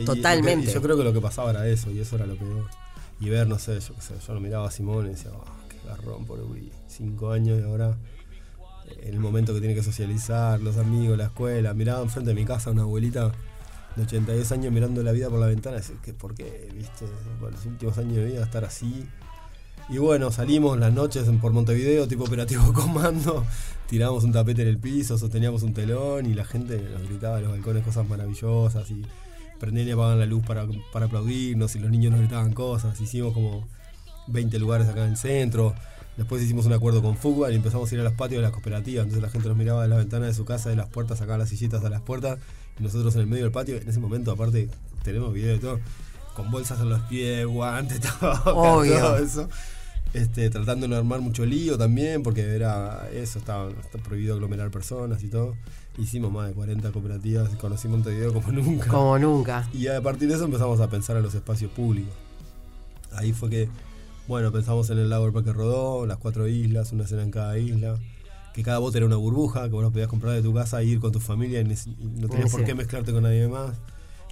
Totalmente. 0.07 0.71
y 0.71 0.75
yo 0.75 0.81
creo 0.83 0.97
que 0.97 1.05
lo 1.05 1.13
que 1.13 1.21
pasaba 1.21 1.51
era 1.51 1.67
eso, 1.69 1.91
y 1.91 1.99
eso 2.01 2.17
era 2.17 2.25
lo 2.27 2.37
peor. 2.37 2.67
Y 3.21 3.29
ver, 3.31 3.47
no 3.47 3.59
sé, 3.59 3.79
yo 3.81 3.95
yo 4.27 4.35
lo 4.35 4.41
miraba 4.41 4.69
a 4.69 4.71
Simón 4.71 5.07
y 5.07 5.11
decía, 5.11 5.31
"Ah, 5.35 5.53
qué 5.69 5.77
garrón 5.89 6.25
por 6.27 6.41
Uri, 6.41 6.71
cinco 6.89 7.31
años 7.33 7.59
y 7.61 7.65
ahora 7.65 7.97
en 9.03 9.15
el 9.15 9.21
momento 9.21 9.53
que 9.55 9.61
tiene 9.61 9.75
que 9.75 9.83
socializar, 9.83 10.61
los 10.61 10.77
amigos, 10.77 11.17
la 11.19 11.25
escuela, 11.25 11.75
miraba 11.75 12.03
enfrente 12.03 12.31
de 12.31 12.35
mi 12.35 12.45
casa 12.45 12.71
una 12.71 12.83
abuelita 12.83 13.33
de 13.97 14.03
82 14.03 14.53
años 14.53 14.73
mirando 14.73 15.03
la 15.03 15.13
vida 15.13 15.29
por 15.31 15.39
la 15.41 15.47
ventana, 15.47 15.77
decía, 15.79 15.97
¿qué, 16.03 16.13
¿por 16.13 16.35
qué? 16.35 16.69
¿Viste? 16.75 17.07
Los 17.41 17.65
últimos 17.67 17.97
años 17.99 18.17
de 18.17 18.25
vida 18.27 18.43
estar 18.45 18.65
así. 18.65 19.07
Y 19.89 19.99
bueno, 19.99 20.33
salimos 20.33 20.79
las 20.79 20.93
noches 20.93 21.29
en- 21.29 21.39
por 21.39 21.53
Montevideo, 21.53 22.09
tipo 22.09 22.25
operativo 22.25 22.73
comando, 22.75 23.45
tirábamos 23.89 24.25
un 24.25 24.33
tapete 24.33 24.63
en 24.63 24.69
el 24.69 24.79
piso, 24.79 25.17
sosteníamos 25.17 25.63
un 25.63 25.73
telón 25.75 26.27
y 26.27 26.35
la 26.35 26.45
gente 26.45 26.81
nos 26.93 27.09
gritaba 27.09 27.37
a 27.37 27.41
los 27.41 27.53
balcones 27.53 27.85
cosas 27.85 28.07
maravillosas 28.09 28.91
y 28.91 29.03
prendían 29.61 29.89
y 29.89 29.91
apagaban 29.93 30.19
la 30.19 30.27
luz 30.27 30.45
para, 30.45 30.67
para 30.93 31.07
aplaudirnos 31.07 31.77
y 31.77 31.79
los 31.79 31.91
niños 31.91 32.11
nos 32.13 32.21
gritaban 32.21 32.53
cosas. 32.53 33.01
Hicimos 33.01 33.33
como 33.33 33.67
20 34.27 34.59
lugares 34.59 34.89
acá 34.89 35.05
en 35.05 35.11
el 35.13 35.17
centro. 35.17 35.75
Después 36.17 36.43
hicimos 36.43 36.65
un 36.67 36.73
acuerdo 36.73 37.03
con 37.03 37.17
fútbol 37.17 37.53
y 37.53 37.57
empezamos 37.57 37.91
a 37.91 37.95
ir 37.95 38.01
a 38.01 38.05
los 38.05 38.15
patios 38.15 38.41
de 38.41 38.47
la 38.47 38.53
cooperativa. 38.53 39.03
Entonces 39.03 39.23
la 39.23 39.29
gente 39.29 39.49
nos 39.49 39.57
miraba 39.57 39.83
de 39.83 39.89
la 39.89 39.97
ventana 39.97 40.27
de 40.27 40.35
su 40.35 40.45
casa, 40.45 40.71
de 40.71 40.77
las 40.77 40.89
puertas, 40.89 41.19
sacaba 41.19 41.39
las 41.39 41.51
sillitas 41.51 41.85
a 41.85 41.91
las 41.91 42.01
puertas 42.01 42.39
y 42.79 42.83
nosotros 42.83 43.15
en 43.17 43.23
el 43.23 43.27
medio 43.27 43.45
del 43.45 43.53
patio. 43.53 43.77
En 43.77 43.89
ese 43.89 44.01
momento, 44.01 44.33
aparte, 44.33 44.69
tenemos 45.03 45.33
video 45.35 45.53
de 45.53 45.59
todo, 45.59 45.81
con 46.35 46.51
bolsas 46.51 46.81
en 46.81 46.89
los 46.89 47.01
pies, 47.03 47.47
guantes, 47.47 48.01
todo, 48.21 48.55
Obvio. 48.55 48.99
todo 48.99 49.19
eso. 49.19 49.49
Este, 50.15 50.49
tratando 50.49 50.87
de 50.87 50.89
no 50.89 50.97
armar 50.97 51.21
mucho 51.21 51.45
lío 51.45 51.77
también, 51.77 52.23
porque 52.23 52.55
era 52.55 53.09
eso, 53.13 53.39
estaba, 53.39 53.69
prohibido 54.03 54.35
aglomerar 54.35 54.71
personas 54.71 55.23
y 55.23 55.29
todo. 55.29 55.55
Hicimos 55.99 56.33
más 56.33 56.49
de 56.49 56.55
40 56.55 56.91
cooperativas, 56.93 57.55
conocí 57.57 57.89
Montevideo 57.89 58.33
como 58.33 58.51
nunca. 58.53 58.89
Como 58.89 59.19
nunca. 59.19 59.69
Y 59.75 59.89
a 59.89 60.01
partir 60.01 60.29
de 60.29 60.35
eso 60.35 60.45
empezamos 60.45 60.81
a 60.81 60.89
pensar 60.89 61.17
en 61.19 61.23
los 61.23 61.35
espacios 61.35 61.71
públicos. 61.71 62.15
Ahí 63.13 63.33
fue 63.33 63.51
que, 63.51 63.69
bueno, 64.29 64.53
pensamos 64.53 64.91
en 64.91 64.99
el 64.99 65.09
lago 65.11 65.25
del 65.25 65.33
Parque 65.33 65.53
Rodó, 65.53 66.07
las 66.07 66.19
cuatro 66.19 66.47
islas, 66.49 66.93
una 66.93 67.05
escena 67.05 67.23
en 67.23 67.31
cada 67.31 67.59
isla, 67.59 67.97
que 68.55 68.63
cada 68.63 68.79
bote 68.79 68.99
era 68.99 69.07
una 69.07 69.17
burbuja, 69.17 69.65
que 69.65 69.71
vos 69.71 69.83
lo 69.83 69.91
podías 69.91 70.09
comprar 70.09 70.35
de 70.35 70.43
tu 70.43 70.53
casa 70.55 70.81
e 70.81 70.85
ir 70.87 71.01
con 71.01 71.13
tu 71.13 71.21
familia 71.21 71.61
y, 71.61 71.65
no 71.65 72.29
tenías 72.29 72.51
por 72.51 72.65
qué 72.65 72.75
mezclarte 72.75 73.13
con 73.13 73.23
nadie 73.23 73.49
más. 73.49 73.73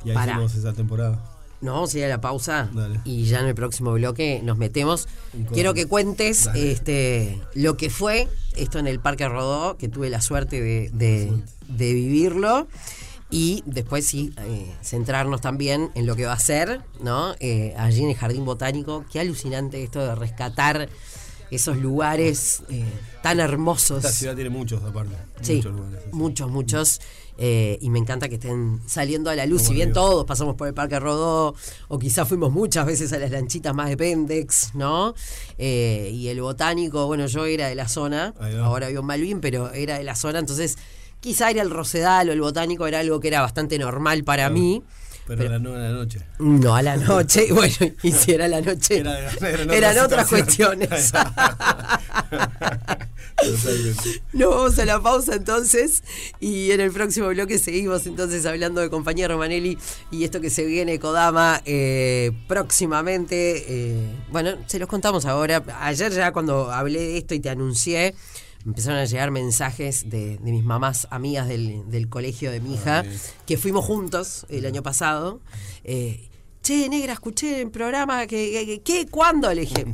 Y 0.05 0.11
ahí 0.11 0.17
hicimos 0.29 0.55
esa 0.55 0.73
temporada. 0.73 1.23
Nos 1.61 1.75
vamos 1.75 1.95
a 1.95 1.99
ir 1.99 2.05
a 2.05 2.09
la 2.09 2.21
pausa 2.21 2.69
Dale. 2.75 3.01
y 3.05 3.25
ya 3.25 3.41
en 3.41 3.47
el 3.47 3.55
próximo 3.55 3.93
bloque 3.93 4.41
nos 4.45 4.59
metemos. 4.59 5.09
Quiero 5.53 5.73
que 5.73 5.87
cuentes 5.87 6.45
Dale. 6.45 6.73
este, 6.73 7.41
lo 7.55 7.77
que 7.79 7.89
fue 7.89 8.29
esto 8.57 8.79
en 8.79 8.87
el 8.87 9.01
Parque 9.01 9.27
Rodó, 9.29 9.79
que 9.79 9.89
tuve 9.89 10.11
la 10.11 10.21
suerte 10.21 10.61
de, 10.61 10.91
de- 10.93 11.33
de 11.69 11.95
vivirlo. 11.95 12.67
Y 13.31 13.63
después 13.67 14.07
sí, 14.07 14.33
eh, 14.39 14.73
centrarnos 14.83 15.41
también 15.41 15.91
en 15.95 16.07
lo 16.07 16.15
que 16.15 16.27
va 16.27 16.35
a 16.35 16.39
ser, 16.39 16.83
¿no? 17.01 17.35
Eh, 17.41 17.75
allí 17.77 18.03
en 18.05 18.11
el 18.11 18.17
Jardín 18.17 18.45
Botánico. 18.45 19.05
Qué 19.11 19.21
alucinante 19.21 19.83
esto 19.83 19.99
de 20.01 20.15
rescatar 20.15 20.89
esos 21.51 21.77
lugares 21.79 22.63
eh, 22.69 22.85
tan 23.23 23.41
hermosos. 23.41 23.99
Esta 23.99 24.11
ciudad 24.13 24.35
tiene 24.35 24.51
muchos 24.51 24.83
aparte. 24.85 25.15
Sí, 25.41 25.57
muchos 25.57 25.73
lugares. 25.75 26.01
sí. 26.05 26.11
muchos, 26.13 26.51
muchos. 26.51 27.01
eh, 27.39 27.79
y 27.81 27.91
me 27.91 27.99
encanta 27.99 28.29
que 28.29 28.37
estén 28.37 28.81
saliendo 28.87 29.31
a 29.31 29.35
la 29.35 29.47
luz. 29.47 29.63
Como 29.63 29.69
Si 29.71 29.75
bien 29.75 29.93
todos 29.93 30.25
pasamos 30.25 30.55
por 30.55 30.69
el 30.69 30.75
Parque 30.75 30.99
Rodó, 31.01 31.55
o 31.89 31.99
quizás 31.99 32.29
fuimos 32.29 32.53
muchas 32.53 32.87
veces 32.87 33.13
a 33.13 33.19
las 33.19 33.31
lanchitas 33.31 33.75
más 33.75 33.89
de 33.89 33.97
Pendex, 33.97 34.75
¿no? 34.75 35.15
Eh, 35.59 36.11
y 36.13 36.29
el 36.29 36.41
botánico, 36.41 37.07
bueno, 37.07 37.27
yo 37.27 37.47
era 37.47 37.69
de 37.69 37.75
la 37.75 37.89
zona, 37.89 38.35
ahora 38.63 38.89
vivo 38.89 39.01
en 39.01 39.07
Malvin, 39.07 39.41
pero 39.41 39.73
era 39.73 39.99
de 39.99 40.05
la 40.05 40.15
zona, 40.15 40.39
entonces 40.39 40.77
quizá 41.21 41.51
ir 41.51 41.61
al 41.61 41.71
Rosedal 41.71 42.29
o 42.29 42.33
el 42.33 42.41
botánico 42.41 42.87
era 42.87 43.01
algo 43.01 43.21
que 43.21 43.29
era 43.29 43.41
bastante 43.41 43.79
normal 43.79 44.25
para 44.25 44.51
mí. 44.51 44.83
Pero 45.27 45.47
a 45.47 45.53
las 45.53 45.61
9 45.63 45.79
de 45.79 45.89
la 45.89 45.95
noche. 45.95 46.21
No 46.39 46.77
a 46.77 46.83
la 46.83 46.97
noche, 46.99 47.47
bueno, 47.53 47.75
y 48.03 48.13
si 48.13 48.33
era 48.33 48.45
a 48.45 48.49
la 48.49 48.61
noche, 48.61 48.99
Era 48.99 49.31
eran 49.41 49.71
eran 49.71 49.99
otras 50.05 50.27
otras 50.27 50.29
situaciones. 50.29 50.89
cuestiones. 50.89 51.13
Nos 54.33 54.51
vamos 54.51 54.79
a 54.79 54.85
la 54.85 55.01
pausa 55.01 55.35
entonces 55.35 56.03
y 56.41 56.71
en 56.71 56.81
el 56.81 56.93
próximo 56.93 57.29
bloque 57.29 57.59
seguimos 57.59 58.07
entonces 58.07 58.47
hablando 58.47 58.81
de 58.81 58.91
compañía 58.91 59.29
Romanelli 59.29 59.79
y 60.11 60.25
esto 60.25 60.41
que 60.41 60.51
se 60.51 60.65
viene 60.65 60.99
Kodama 60.99 61.61
eh, 61.65 62.33
próximamente. 62.47 63.65
eh, 63.67 64.11
bueno, 64.31 64.53
se 64.67 64.79
los 64.79 64.89
contamos 64.89 65.25
ahora. 65.27 65.63
Ayer 65.81 66.13
ya 66.13 66.33
cuando 66.33 66.71
hablé 66.71 67.01
de 67.01 67.19
esto 67.19 67.35
y 67.35 67.41
te 67.41 67.51
anuncié, 67.51 68.15
empezaron 68.67 68.99
a 68.99 69.05
llegar 69.05 69.31
mensajes 69.31 70.09
de, 70.09 70.39
de 70.39 70.53
mis 70.53 70.65
mamás 70.65 71.07
amigas 71.11 71.49
del, 71.49 71.89
del 71.91 72.09
colegio 72.09 72.51
de 72.51 72.61
mi 72.61 72.75
hija, 72.75 73.01
Ay. 73.01 73.21
que 73.47 73.57
fuimos 73.59 73.85
juntos 73.85 74.47
el 74.49 74.67
año 74.67 74.83
pasado. 74.83 75.41
Eh, 75.85 76.29
che, 76.63 76.89
negra, 76.89 77.13
escuché 77.13 77.61
el 77.63 77.71
programa, 77.71 78.27
que, 78.27 78.81
¿qué? 78.85 79.07
¿Cuándo? 79.07 79.53
Le 79.53 79.63
dije, 79.63 79.85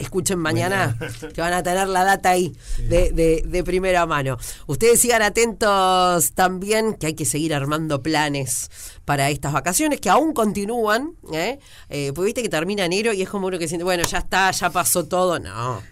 escuchen 0.00 0.38
mañana, 0.38 0.96
que 1.34 1.40
van 1.40 1.52
a 1.52 1.62
tener 1.62 1.88
la 1.88 2.04
data 2.04 2.30
ahí 2.30 2.56
de, 2.88 3.10
de- 3.12 3.42
de 3.46 3.64
primera 3.64 4.04
mano. 4.06 4.36
Ustedes 4.66 5.00
sigan 5.00 5.22
atentos 5.22 6.32
también, 6.32 6.94
que 6.94 7.06
hay 7.08 7.14
que 7.14 7.24
seguir 7.24 7.52
armando 7.54 8.02
planes 8.02 8.70
para 9.04 9.30
estas 9.30 9.52
vacaciones, 9.52 10.00
que 10.00 10.10
aún 10.10 10.32
continúan, 10.34 11.14
¿eh? 11.32 11.58
Eh, 11.88 12.12
porque 12.14 12.26
viste 12.26 12.42
que 12.42 12.48
termina 12.48 12.84
enero 12.84 13.12
y 13.12 13.22
es 13.22 13.28
como 13.28 13.46
uno 13.48 13.58
que 13.58 13.66
siente, 13.68 13.84
bueno, 13.84 14.04
ya 14.04 14.18
está, 14.18 14.50
ya 14.50 14.70
pasó 14.70 15.06
todo. 15.06 15.38
No, 15.40 15.82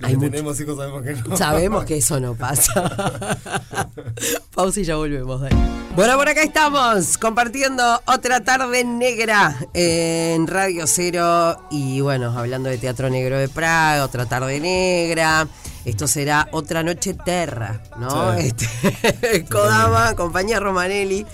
Los 0.00 0.08
Hay 0.08 0.14
que 0.14 0.16
mucho- 0.18 0.30
tenemos 0.30 0.60
hijos 0.60 0.76
sabemos 0.76 1.02
que 1.02 1.12
no. 1.28 1.36
Sabemos 1.36 1.84
que 1.84 1.96
eso 1.98 2.20
no 2.20 2.34
pasa. 2.34 2.72
Pausa 4.54 4.80
y 4.80 4.84
ya 4.84 4.96
volvemos. 4.96 5.40
dale. 5.40 5.56
Bueno, 5.96 6.16
por 6.16 6.28
acá 6.28 6.42
estamos 6.42 7.18
compartiendo 7.18 8.00
otra 8.06 8.40
tarde 8.44 8.84
negra 8.84 9.56
en 9.74 10.46
Radio 10.46 10.86
Cero 10.86 11.60
y 11.70 12.00
bueno, 12.00 12.36
hablando 12.38 12.68
de 12.68 12.78
Teatro 12.78 13.10
Negro 13.10 13.36
de 13.38 13.48
Praga, 13.48 14.04
otra 14.04 14.26
tarde 14.26 14.60
negra. 14.60 15.48
Esto 15.84 16.06
será 16.06 16.48
otra 16.52 16.82
noche 16.84 17.14
terra, 17.14 17.80
¿no? 17.98 18.36
Sí. 18.38 18.46
Este, 18.46 19.44
Kodama, 19.50 20.14
compañía 20.14 20.60
Romanelli 20.60 21.26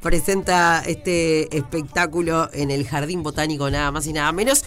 presenta 0.00 0.82
este 0.86 1.54
espectáculo 1.56 2.48
en 2.52 2.70
el 2.70 2.86
Jardín 2.86 3.22
Botánico, 3.24 3.68
nada 3.70 3.90
más 3.90 4.06
y 4.06 4.12
nada 4.12 4.30
menos. 4.32 4.64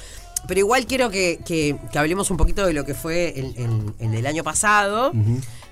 Pero 0.48 0.60
igual 0.62 0.86
quiero 0.88 1.10
que, 1.10 1.40
que- 1.46 1.78
que 1.92 2.00
hablemos 2.00 2.32
un 2.32 2.38
poquito 2.38 2.66
de 2.66 2.74
lo 2.74 2.86
que 2.86 2.94
fue 2.96 3.38
el, 3.40 3.54
el- 3.58 3.94
el 4.00 4.12
del 4.12 4.26
año 4.26 4.44
pasado, 4.44 5.12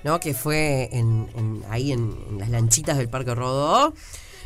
¿no? 0.04 0.20
Que 0.20 0.34
fue 0.34 0.88
en, 0.92 1.28
en- 1.36 1.62
ahí 1.70 1.92
en, 1.92 2.14
en 2.30 2.38
las 2.38 2.48
lanchitas 2.50 2.96
del 2.98 3.08
Parque 3.08 3.34
Rodó. 3.34 3.92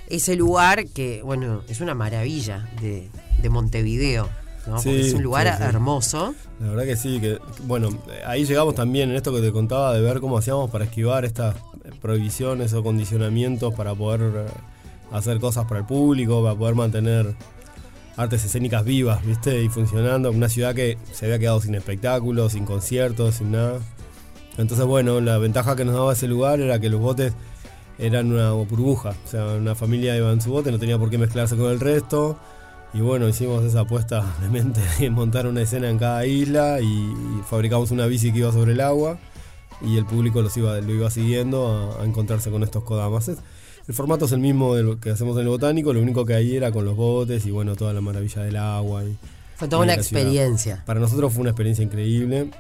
Ese 0.09 0.37
lugar 0.37 0.87
que, 0.89 1.23
bueno, 1.23 1.63
es 1.69 1.81
una 1.81 1.95
maravilla 1.95 2.69
de, 2.81 3.09
de 3.41 3.49
Montevideo, 3.49 4.29
¿no? 4.67 4.75
Porque 4.77 5.01
es 5.01 5.15
un 5.15 5.23
lugar 5.23 5.49
sí, 5.49 5.55
sí. 5.59 5.63
hermoso. 5.69 6.35
La 6.61 6.69
verdad 6.71 6.85
que 6.85 6.97
sí, 6.97 7.19
que 7.21 7.39
bueno, 7.65 7.91
ahí 8.27 8.45
llegamos 8.45 8.75
también 8.75 9.11
en 9.11 9.17
esto 9.17 9.33
que 9.35 9.41
te 9.41 9.53
contaba 9.53 9.95
de 9.95 10.01
ver 10.03 10.21
cómo 10.21 10.39
hacíamos 10.39 10.71
para 10.71 10.85
esquivar 10.85 11.25
estas 11.25 11.57
prohibiciones 12.01 12.73
o 12.75 12.83
condicionamientos 12.83 13.75
para 13.75 13.95
poder 13.95 14.21
eh, 14.21 14.47
hacer 15.13 15.41
cosas 15.41 15.67
para 15.67 15.81
el 15.81 15.87
público, 15.87 16.43
para 16.43 16.55
poder 16.57 16.75
mantener 16.75 17.35
artes 18.17 18.45
escénicas 18.45 18.85
vivas, 18.85 19.25
¿viste? 19.25 19.63
Y 19.63 19.69
funcionando. 19.69 20.31
Una 20.31 20.49
ciudad 20.49 20.75
que 20.75 20.99
se 21.13 21.27
había 21.27 21.39
quedado 21.39 21.61
sin 21.61 21.75
espectáculos, 21.75 22.53
sin 22.53 22.65
conciertos, 22.65 23.37
sin 23.37 23.53
nada. 23.53 23.81
Entonces, 24.59 24.87
bueno, 24.87 25.21
la 25.21 25.39
ventaja 25.39 25.77
que 25.77 25.85
nos 25.85 25.95
daba 25.95 26.13
ese 26.13 26.29
lugar 26.29 26.61
era 26.61 26.79
que 26.79 26.91
los 26.91 27.01
botes 27.01 27.33
eran 27.99 28.33
una 28.33 28.53
burbuja. 28.53 29.15
O 29.25 29.29
sea, 29.29 29.47
una 29.47 29.75
familia 29.75 30.17
iba 30.17 30.33
en 30.33 30.41
su 30.41 30.51
bote, 30.51 30.71
no 30.71 30.79
tenía 30.79 30.99
por 30.99 31.11
qué 31.11 31.19
mezclarse 31.19 31.57
con 31.57 31.71
el 31.71 31.81
resto. 31.81 32.39
Y 32.95 33.01
bueno, 33.01 33.29
hicimos 33.29 33.65
esa 33.65 33.81
apuesta 33.81 34.25
de 34.41 34.49
mente 34.49 34.81
de 34.99 35.11
montar 35.11 35.47
una 35.47 35.63
escena 35.63 35.89
en 35.89 35.99
cada 35.99 36.27
isla 36.27 36.81
y, 36.81 37.15
fabricamos 37.49 37.91
una 37.91 38.07
bici 38.07 38.33
que 38.33 38.41
iba 38.41 38.53
sobre 38.53 38.73
el 38.73 38.81
agua 38.81 39.19
y 39.85 39.97
el 39.97 40.07
público 40.07 40.43
los 40.43 40.57
iba, 40.57 40.81
lo 40.81 40.93
iba 40.93 41.11
siguiendo 41.11 41.69
a, 41.69 42.03
a 42.03 42.05
encontrarse 42.05 42.51
con 42.51 42.63
estos 42.63 42.85
kodamas. 42.85 43.31
El 43.89 43.95
formato 43.95 44.27
es 44.27 44.33
el 44.33 44.39
mismo 44.39 44.75
de 44.77 44.83
lo 44.85 45.01
que 45.01 45.11
hacemos 45.11 45.37
en 45.37 45.43
el 45.43 45.49
botánico, 45.49 45.93
lo 45.93 46.01
único 46.01 46.25
que 46.25 46.35
ahí 46.35 46.57
era 46.57 46.71
con 46.71 46.85
los 46.85 46.97
botes 46.97 47.45
y 47.47 47.51
bueno, 47.51 47.75
toda 47.75 47.93
la 47.93 48.01
maravilla 48.01 48.43
del 48.43 48.57
agua. 48.57 49.05
Y, 49.05 49.17
Fue 49.57 49.67
toda 49.69 49.83
una 49.83 49.95
ciudad. 49.95 50.23
experiencia. 50.23 50.83
Para 50.87 51.01
nosotros 51.01 51.33
fue 51.33 51.41
una 51.41 51.51
experiencia 51.51 51.85
increíble. 51.85 52.51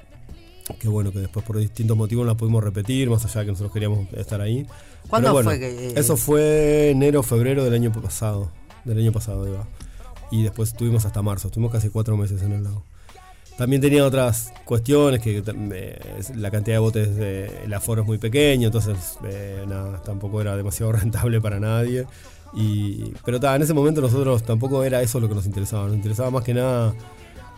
Que 0.78 0.88
bueno, 0.88 1.12
que 1.12 1.18
después 1.18 1.44
por 1.44 1.58
distintos 1.58 1.96
motivos 1.96 2.26
la 2.26 2.36
pudimos 2.36 2.62
repetir, 2.62 3.10
más 3.10 3.24
allá 3.24 3.40
de 3.40 3.46
que 3.46 3.52
nosotros 3.52 3.72
queríamos 3.72 4.12
estar 4.14 4.40
ahí. 4.40 4.66
¿Cuándo 5.08 5.32
bueno, 5.32 5.50
fue 5.50 5.58
que, 5.58 5.88
eh, 5.88 5.92
Eso 5.96 6.16
fue 6.16 6.90
enero, 6.90 7.22
febrero 7.22 7.64
del 7.64 7.74
año 7.74 7.92
pasado. 7.92 8.50
Del 8.84 8.98
año 8.98 9.12
pasado, 9.12 9.46
Eva. 9.46 9.66
Y 10.30 10.42
después 10.42 10.70
estuvimos 10.70 11.04
hasta 11.04 11.20
marzo, 11.20 11.48
estuvimos 11.48 11.72
casi 11.72 11.88
cuatro 11.90 12.16
meses 12.16 12.42
en 12.42 12.52
el 12.52 12.64
lago. 12.64 12.84
También 13.56 13.80
tenía 13.82 14.04
otras 14.04 14.52
cuestiones, 14.64 15.20
que 15.20 15.42
la 16.36 16.50
cantidad 16.50 16.76
de 16.76 16.78
botes, 16.80 17.08
eh, 17.18 17.60
el 17.64 17.74
aforo 17.74 18.02
es 18.02 18.06
muy 18.06 18.18
pequeño, 18.18 18.68
entonces 18.68 19.18
eh, 19.24 19.64
nada, 19.68 20.02
tampoco 20.02 20.40
era 20.40 20.56
demasiado 20.56 20.92
rentable 21.00 21.40
para 21.40 21.60
nadie. 21.60 22.06
Y, 22.54 23.12
pero 23.24 23.40
ta, 23.40 23.54
en 23.56 23.62
ese 23.62 23.72
momento 23.74 24.00
nosotros 24.00 24.42
tampoco 24.42 24.84
era 24.84 25.00
eso 25.00 25.20
lo 25.20 25.28
que 25.28 25.34
nos 25.34 25.46
interesaba, 25.46 25.86
nos 25.86 25.94
interesaba 25.96 26.30
más 26.30 26.44
que 26.44 26.52
nada 26.54 26.94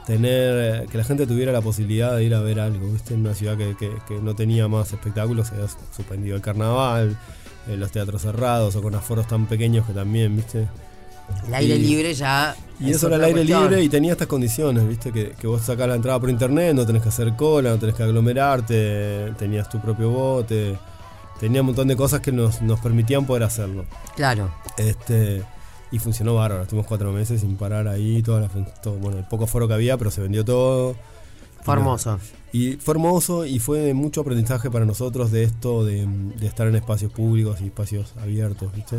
tener 0.06 0.84
eh, 0.84 0.86
que 0.90 0.98
la 0.98 1.04
gente 1.04 1.26
tuviera 1.26 1.50
la 1.52 1.62
posibilidad 1.62 2.14
de 2.16 2.24
ir 2.24 2.34
a 2.34 2.40
ver 2.40 2.60
algo, 2.60 2.92
¿viste? 2.92 3.14
En 3.14 3.20
una 3.20 3.34
ciudad 3.34 3.56
que, 3.56 3.74
que- 3.76 3.92
que 4.06 4.20
no 4.20 4.34
tenía 4.34 4.68
más 4.68 4.92
espectáculos, 4.92 5.48
se 5.48 5.54
había 5.54 5.68
suspendido 5.96 6.36
el 6.36 6.42
carnaval, 6.42 7.16
eh, 7.68 7.76
los 7.76 7.90
teatros 7.90 8.22
cerrados 8.22 8.76
o 8.76 8.82
con 8.82 8.94
aforos 8.94 9.26
tan 9.26 9.46
pequeños 9.46 9.86
que 9.86 9.92
también, 9.94 10.36
¿viste? 10.36 10.68
El 11.47 11.54
aire 11.54 11.78
libre 11.78 12.14
ya. 12.14 12.57
Y 12.81 12.90
eso 12.90 13.07
era 13.07 13.16
el 13.16 13.25
aire 13.25 13.45
libre 13.45 13.83
y 13.83 13.88
tenía 13.88 14.12
estas 14.12 14.26
condiciones, 14.26 14.87
viste, 14.88 15.12
que, 15.12 15.31
que 15.31 15.47
vos 15.47 15.62
sacás 15.62 15.88
la 15.88 15.95
entrada 15.95 16.19
por 16.19 16.28
internet, 16.28 16.75
no 16.75 16.85
tenés 16.85 17.02
que 17.02 17.09
hacer 17.09 17.35
cola, 17.37 17.71
no 17.71 17.78
tenés 17.78 17.95
que 17.95 18.02
aglomerarte, 18.02 19.33
tenías 19.38 19.69
tu 19.69 19.81
propio 19.81 20.11
bote, 20.11 20.76
tenía 21.38 21.61
un 21.61 21.69
montón 21.69 21.88
de 21.88 21.97
cosas 21.97 22.21
que 22.21 22.33
nos, 22.33 22.61
nos 22.62 22.81
permitían 22.81 23.26
poder 23.26 23.45
hacerlo. 23.45 23.85
Claro. 24.16 24.50
Este, 24.76 25.43
y 25.93 25.99
funcionó 26.00 26.35
bárbaro, 26.35 26.62
estuvimos 26.62 26.87
cuatro 26.87 27.12
meses 27.12 27.43
sin 27.43 27.57
parar 27.57 27.87
ahí, 27.87 28.23
toda 28.23 28.40
la, 28.40 28.49
todo, 28.83 28.95
bueno, 28.95 29.19
el 29.19 29.25
poco 29.25 29.47
foro 29.47 29.69
que 29.69 29.75
había, 29.75 29.97
pero 29.97 30.11
se 30.11 30.21
vendió 30.21 30.45
todo. 30.45 30.97
Fue 31.62 31.75
hermoso. 31.75 32.19
Y 32.52 32.73
fue 32.75 32.93
hermoso 32.93 33.47
y 33.47 33.59
fue 33.61 33.95
mucho 33.95 34.21
aprendizaje 34.21 34.71
para 34.71 34.85
nosotros 34.85 35.31
de 35.31 35.45
esto, 35.45 35.85
de, 35.85 36.07
de 36.07 36.47
estar 36.47 36.66
en 36.66 36.75
espacios 36.75 37.12
públicos 37.12 37.61
y 37.61 37.66
espacios 37.66 38.14
abiertos, 38.21 38.75
¿viste? 38.75 38.99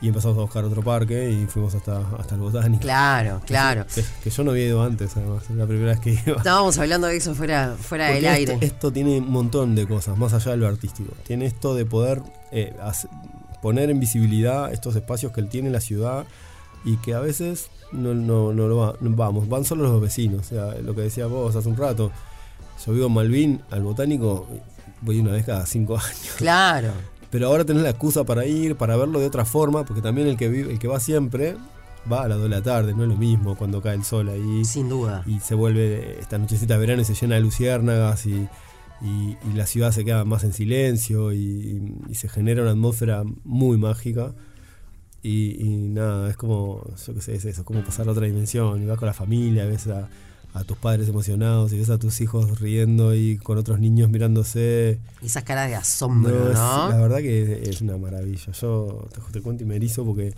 Y 0.00 0.08
empezamos 0.08 0.38
a 0.38 0.40
buscar 0.40 0.64
otro 0.64 0.82
parque 0.82 1.30
y 1.30 1.46
fuimos 1.46 1.74
hasta, 1.74 2.00
hasta 2.18 2.34
el 2.34 2.40
Botánico. 2.40 2.80
Claro, 2.82 3.40
claro. 3.44 3.84
Que, 4.22 4.30
yo 4.30 4.44
no 4.44 4.52
había 4.52 4.66
ido 4.66 4.82
antes, 4.82 5.16
además, 5.16 5.48
la 5.50 5.66
primera 5.66 5.90
vez 5.92 6.00
que 6.00 6.10
iba. 6.26 6.38
Estábamos 6.38 6.78
hablando 6.78 7.06
de 7.06 7.16
eso 7.16 7.34
fuera, 7.34 7.76
fuera 7.78 8.08
del 8.08 8.26
aire. 8.26 8.58
Esto, 8.60 8.90
tiene 8.92 9.18
un 9.18 9.30
montón 9.30 9.74
de 9.74 9.86
cosas, 9.86 10.16
más 10.16 10.32
allá 10.32 10.52
de 10.52 10.56
lo 10.56 10.66
artístico. 10.66 11.12
Tiene 11.26 11.46
esto 11.46 11.74
de 11.74 11.84
poder 11.84 12.22
eh, 12.50 12.74
poner 13.60 13.90
en 13.90 14.00
visibilidad 14.00 14.72
estos 14.72 14.96
espacios 14.96 15.32
que 15.32 15.40
él 15.40 15.48
tiene 15.48 15.68
en 15.68 15.74
la 15.74 15.80
ciudad 15.80 16.24
y 16.84 16.96
que 16.98 17.14
a 17.14 17.20
veces 17.20 17.68
no, 17.92 18.14
no, 18.14 18.54
no 18.54 18.68
lo 18.68 18.96
vamos, 19.00 19.48
van 19.48 19.64
solo 19.64 19.84
los 19.84 20.00
vecinos. 20.00 20.40
O 20.40 20.48
sea, 20.48 20.74
lo 20.80 20.94
que 20.94 21.02
decía 21.02 21.26
vos 21.26 21.54
hace 21.54 21.68
un 21.68 21.76
rato. 21.76 22.10
Yo 22.86 22.92
vivo 22.92 23.08
en 23.08 23.12
Malvin, 23.12 23.62
al 23.70 23.82
botánico, 23.82 24.48
voy 25.02 25.20
una 25.20 25.32
vez 25.32 25.44
cada 25.44 25.66
cinco 25.66 25.96
años. 25.98 26.34
Claro. 26.38 26.92
Pero 27.30 27.46
ahora 27.46 27.64
tenés 27.64 27.82
la 27.82 27.90
excusa 27.90 28.24
para 28.24 28.44
ir, 28.46 28.76
para 28.76 28.96
verlo 28.96 29.20
de 29.20 29.26
otra 29.26 29.44
forma, 29.44 29.84
porque 29.84 30.02
también 30.02 30.26
el 30.26 30.36
que 30.36 30.48
vive, 30.48 30.72
el 30.72 30.78
que 30.78 30.88
va 30.88 30.98
siempre 30.98 31.56
va 32.10 32.24
a 32.24 32.28
las 32.28 32.38
2 32.38 32.44
de 32.44 32.56
la 32.56 32.62
tarde, 32.62 32.94
no 32.94 33.02
es 33.04 33.08
lo 33.08 33.16
mismo 33.16 33.56
cuando 33.56 33.80
cae 33.80 33.94
el 33.94 34.04
sol 34.04 34.28
ahí. 34.28 34.64
Sin 34.64 34.88
duda. 34.88 35.22
Y 35.26 35.40
se 35.40 35.54
vuelve 35.54 36.18
esta 36.20 36.38
nochecita 36.38 36.74
de 36.74 36.80
verano 36.80 37.02
y 37.02 37.04
se 37.04 37.14
llena 37.14 37.36
de 37.36 37.42
luciérnagas 37.42 38.26
y, 38.26 38.48
y, 39.02 39.36
la 39.54 39.66
ciudad 39.66 39.92
se 39.92 40.04
queda 40.04 40.24
más 40.24 40.44
en 40.44 40.52
silencio 40.52 41.32
y, 41.32 41.80
se 42.12 42.28
genera 42.28 42.62
una 42.62 42.72
atmósfera 42.72 43.22
muy 43.44 43.78
mágica. 43.78 44.34
Y, 45.22 45.64
nada, 45.90 46.30
es 46.30 46.36
como, 46.36 46.82
yo 47.06 47.14
qué 47.14 47.20
sé, 47.20 47.34
es 47.34 47.44
eso, 47.44 47.64
como 47.64 47.84
pasar 47.84 48.08
a 48.08 48.12
otra 48.12 48.26
dimensión. 48.26 48.82
Y 48.82 48.86
vas 48.86 48.98
con 48.98 49.06
la 49.06 49.14
familia, 49.14 49.66
ves 49.66 49.86
a, 49.86 50.08
a 50.52 50.64
tus 50.64 50.76
padres 50.76 51.08
emocionados 51.08 51.72
y 51.72 51.78
ves 51.78 51.90
a 51.90 51.98
tus 51.98 52.20
hijos 52.20 52.60
riendo 52.60 53.14
y 53.14 53.36
con 53.38 53.58
otros 53.58 53.78
niños 53.78 54.10
mirándose. 54.10 54.98
Esas 55.22 55.44
caras 55.44 55.68
de 55.68 55.76
asombro, 55.76 56.52
¿no? 56.52 56.88
la 56.90 56.96
verdad 56.96 57.18
que 57.18 57.68
es 57.68 57.80
una 57.80 57.96
maravilla. 57.96 58.52
Yo 58.52 59.08
te, 59.32 59.40
cuento 59.40 59.62
y 59.62 59.66
me 59.66 59.76
erizo 59.76 60.04
porque, 60.04 60.34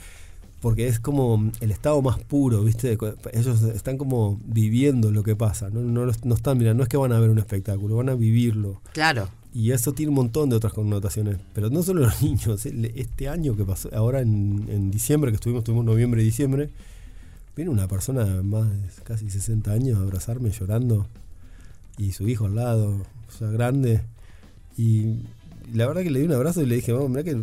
porque 0.61 0.87
es 0.87 1.00
como 1.00 1.50
el 1.61 1.71
estado 1.71 2.02
más 2.02 2.19
puro, 2.19 2.62
¿viste? 2.62 2.99
Ellos 3.33 3.62
están 3.62 3.97
como 3.97 4.38
viviendo 4.45 5.11
lo 5.11 5.23
que 5.23 5.35
pasa, 5.35 5.71
no, 5.71 5.81
no, 5.81 6.12
no 6.25 6.35
están, 6.35 6.59
mira, 6.59 6.75
no 6.75 6.83
es 6.83 6.88
que 6.88 6.97
van 6.97 7.12
a 7.12 7.19
ver 7.19 7.31
un 7.31 7.38
espectáculo, 7.38 7.97
van 7.97 8.11
a 8.11 8.14
vivirlo. 8.14 8.81
Claro. 8.92 9.28
Y 9.54 9.73
eso 9.73 9.92
tiene 9.92 10.09
un 10.11 10.16
montón 10.16 10.49
de 10.49 10.57
otras 10.57 10.73
connotaciones. 10.73 11.37
Pero 11.54 11.69
no 11.71 11.83
solo 11.83 12.02
los 12.02 12.23
niños, 12.23 12.66
este 12.66 13.28
año 13.28 13.57
que 13.57 13.64
pasó, 13.64 13.88
ahora 13.95 14.21
en, 14.21 14.66
en 14.69 14.90
diciembre, 14.90 15.31
que 15.31 15.37
estuvimos, 15.37 15.61
estuvimos 15.61 15.85
noviembre 15.87 16.23
y 16.23 16.26
diciembre, 16.26 16.71
Viene 17.54 17.71
una 17.71 17.87
persona 17.88 18.25
más 18.42 18.71
de 18.71 19.02
casi 19.04 19.30
60 19.30 19.71
años 19.73 19.99
a 19.99 20.02
abrazarme 20.02 20.50
llorando 20.50 21.06
y 21.99 22.12
su 22.12 22.28
hijo 22.28 22.47
al 22.47 22.54
lado, 22.54 23.02
o 23.28 23.32
sea, 23.38 23.49
grande. 23.49 24.02
Y 24.76 25.21
la 25.73 25.87
verdad 25.87 26.02
que 26.02 26.11
le 26.11 26.21
di 26.21 26.26
un 26.26 26.32
abrazo 26.32 26.62
y 26.62 26.66
le 26.66 26.76
dije, 26.76 26.92
vamos, 26.92 27.11
mira 27.11 27.23
que 27.23 27.42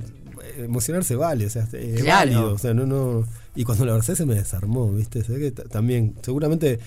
emocionarse 0.57 1.15
vale, 1.15 1.45
o 1.45 1.49
sea, 1.49 1.67
es 1.73 2.05
válido, 2.05 2.53
o 2.53 2.57
sea, 2.57 2.73
no, 2.73 2.85
no. 2.85 3.25
Y 3.55 3.63
cuando 3.63 3.85
lo 3.85 3.91
abracé 3.91 4.15
se 4.15 4.25
me 4.25 4.35
desarmó, 4.35 4.91
¿viste? 4.91 5.23
Se 5.23 5.37
que 5.37 5.51
también, 5.51 6.15
seguramente 6.21 6.79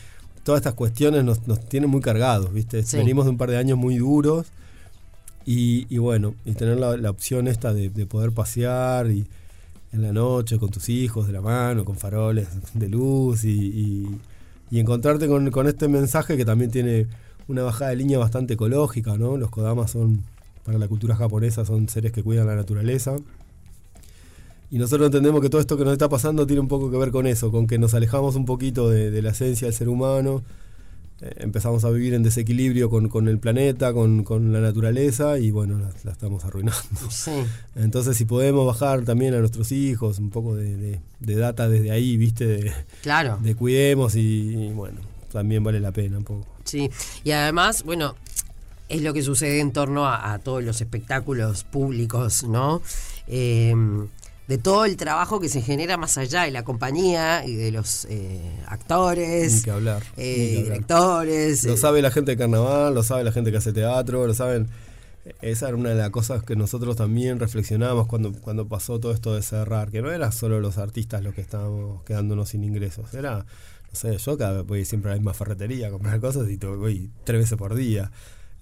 todas 0.43 0.61
estas 0.61 0.75
cuestiones 0.75 1.25
nos, 1.25 1.47
nos 1.47 1.61
tienen 1.69 1.91
muy 1.91 2.01
cargados, 2.01 2.53
¿viste? 2.53 2.85
Venimos 2.93 3.25
de 3.25 3.31
un 3.31 3.39
par 3.39 3.51
de 3.51 3.57
años 3.57 3.79
muy 3.79 3.99
duros 3.99 4.49
y, 5.45 5.87
y 5.95 5.99
bueno, 5.99 6.35
y 6.45 6.53
tener 6.55 6.79
la, 6.79 6.97
la 6.97 7.11
opción 7.11 7.49
esta 7.49 7.73
de, 7.73 7.91
de 7.91 8.07
poder 8.07 8.33
pasear 8.33 9.11
y 9.11 9.27
en 9.93 10.03
la 10.03 10.13
noche 10.13 10.59
con 10.59 10.71
tus 10.71 10.89
hijos 10.89 11.27
de 11.27 11.33
la 11.33 11.41
mano, 11.41 11.85
con 11.85 11.97
faroles 11.97 12.49
de 12.75 12.89
luz 12.89 13.45
y, 13.45 14.07
encontrarte 14.71 15.29
con, 15.29 15.67
este 15.67 15.87
mensaje 15.87 16.37
que 16.37 16.45
también 16.45 16.71
tiene 16.71 17.07
una 17.47 17.63
bajada 17.63 17.91
de 17.91 17.97
línea 17.97 18.19
bastante 18.19 18.55
ecológica, 18.55 19.19
¿no? 19.19 19.37
Los 19.37 19.51
kodamas 19.51 19.91
son, 19.91 20.23
para 20.65 20.79
la 20.79 20.89
cultura 20.89 21.15
japonesa, 21.15 21.65
son 21.67 21.89
seres 21.89 22.13
que 22.13 22.23
cuidan 22.23 22.47
la 22.47 22.57
naturaleza. 22.57 23.17
Y 24.71 24.79
nosotros 24.79 25.07
entendemos 25.07 25.43
que 25.43 25.51
todo 25.51 25.61
esto 25.61 25.77
que 25.77 25.85
nos 25.85 25.93
está 25.93 26.09
pasando 26.09 26.47
tiene 26.47 26.61
un 26.61 26.69
poco 26.69 26.91
que 26.91 26.97
ver 26.97 27.11
con 27.11 27.27
eso, 27.27 27.53
con 27.53 27.67
que 27.67 27.79
nos 27.79 27.93
alejamos 27.93 28.35
un 28.37 28.47
poquito 28.47 28.89
de 28.89 29.21
la 29.21 29.31
esencia 29.31 29.67
del 29.67 29.75
ser 29.75 29.91
humano 29.91 30.43
empezamos 31.37 31.85
a 31.85 31.91
vivir 31.91 32.15
en 32.15 32.23
desequilibrio 32.23 32.91
con, 32.91 33.29
el 33.29 33.39
planeta, 33.39 33.93
con, 33.93 34.53
la 34.53 34.61
naturaleza 34.61 35.39
y 35.39 35.51
bueno, 35.51 35.79
la, 35.79 36.11
estamos 36.11 36.45
arruinando. 36.45 36.81
Entonces 37.77 38.17
si 38.17 38.25
podemos 38.25 38.67
bajar 38.67 39.05
también 39.05 39.35
a 39.35 39.39
nuestros 39.39 39.73
hijos 39.73 40.19
un 40.19 40.31
poco 40.31 40.57
de, 40.57 41.01
data 41.21 41.69
desde 41.69 41.91
ahí, 41.91 42.17
viste, 42.17 42.47
de, 42.47 42.73
claro. 43.03 43.39
de 43.41 43.55
cuidemos 43.55 44.17
y, 44.17 44.71
bueno, 44.71 45.01
también 45.31 45.63
vale 45.63 45.81
la 45.81 45.93
pena 45.93 46.19
un 46.19 46.25
poco. 46.25 46.47
Sí, 46.65 46.91
y 47.25 47.31
además, 47.31 47.83
bueno, 47.85 48.17
es 48.89 49.03
lo 49.03 49.13
que 49.15 49.23
sucede 49.23 49.61
en 49.61 49.73
torno 49.73 50.07
a, 50.07 50.33
a 50.33 50.39
todos 50.39 50.63
los 50.63 50.81
espectáculos 50.81 51.65
públicos, 51.65 52.45
¿no? 52.45 52.83
Eh, 53.27 53.75
de 54.49 54.59
todo 54.59 54.85
el 54.85 54.97
trabajo 54.97 55.41
que 55.41 55.49
se 55.49 55.63
genera 55.63 55.97
más 55.97 56.19
allá 56.19 56.43
de 56.43 56.51
la 56.51 56.65
compañía 56.65 57.45
y 57.47 57.55
de 57.55 57.71
los 57.71 58.07
eh, 58.07 58.41
actores, 58.67 59.55
Ni 59.55 59.63
que 59.63 59.71
hablar, 59.71 60.03
eh, 60.17 60.63
directores. 60.65 61.65
Lo 61.65 61.75
eh. 61.75 61.77
sabe 61.77 62.03
la 62.03 62.11
gente 62.11 62.33
de 62.33 62.37
carnaval, 62.37 62.95
lo 62.95 63.03
sabe 63.03 63.25
la 63.25 63.33
gente 63.33 63.51
que 63.51 63.59
hace 63.59 63.73
teatro, 63.73 64.27
lo 64.27 64.35
saben. 64.35 64.69
Esa 65.41 65.69
era 65.69 65.77
una 65.77 65.91
de 65.91 65.95
las 65.95 66.11
cosas 66.11 66.43
que 66.43 66.57
nosotros 66.57 66.97
también 66.97 67.39
reflexionamos 67.39 68.09
cuando, 68.09 68.33
cuando 68.33 68.67
pasó 68.67 68.99
todo 68.99 69.13
esto 69.13 69.37
de 69.37 69.43
cerrar, 69.43 69.93
que 69.93 70.03
no 70.03 70.11
era 70.11 70.33
solo 70.33 70.59
los 70.61 70.79
artistas 70.79 71.23
los 71.23 71.33
que 71.33 71.41
estábamos 71.41 72.03
quedándonos 72.03 72.49
sin 72.49 72.65
ingresos, 72.65 73.15
era, 73.15 73.39
no 73.39 73.45
sé, 73.93 74.19
yo 74.19 74.37
cada 74.37 74.63
voy 74.63 74.85
siempre 74.85 75.13
a 75.13 75.15
la 75.15 75.21
misma 75.21 75.33
ferretería 75.33 75.87
a 75.87 75.91
comprar 75.91 76.19
cosas 76.21 76.51
y 76.51 76.57
voy 76.57 77.11
tres 77.23 77.43
veces 77.43 77.57
por 77.57 77.77
día. 77.77 78.11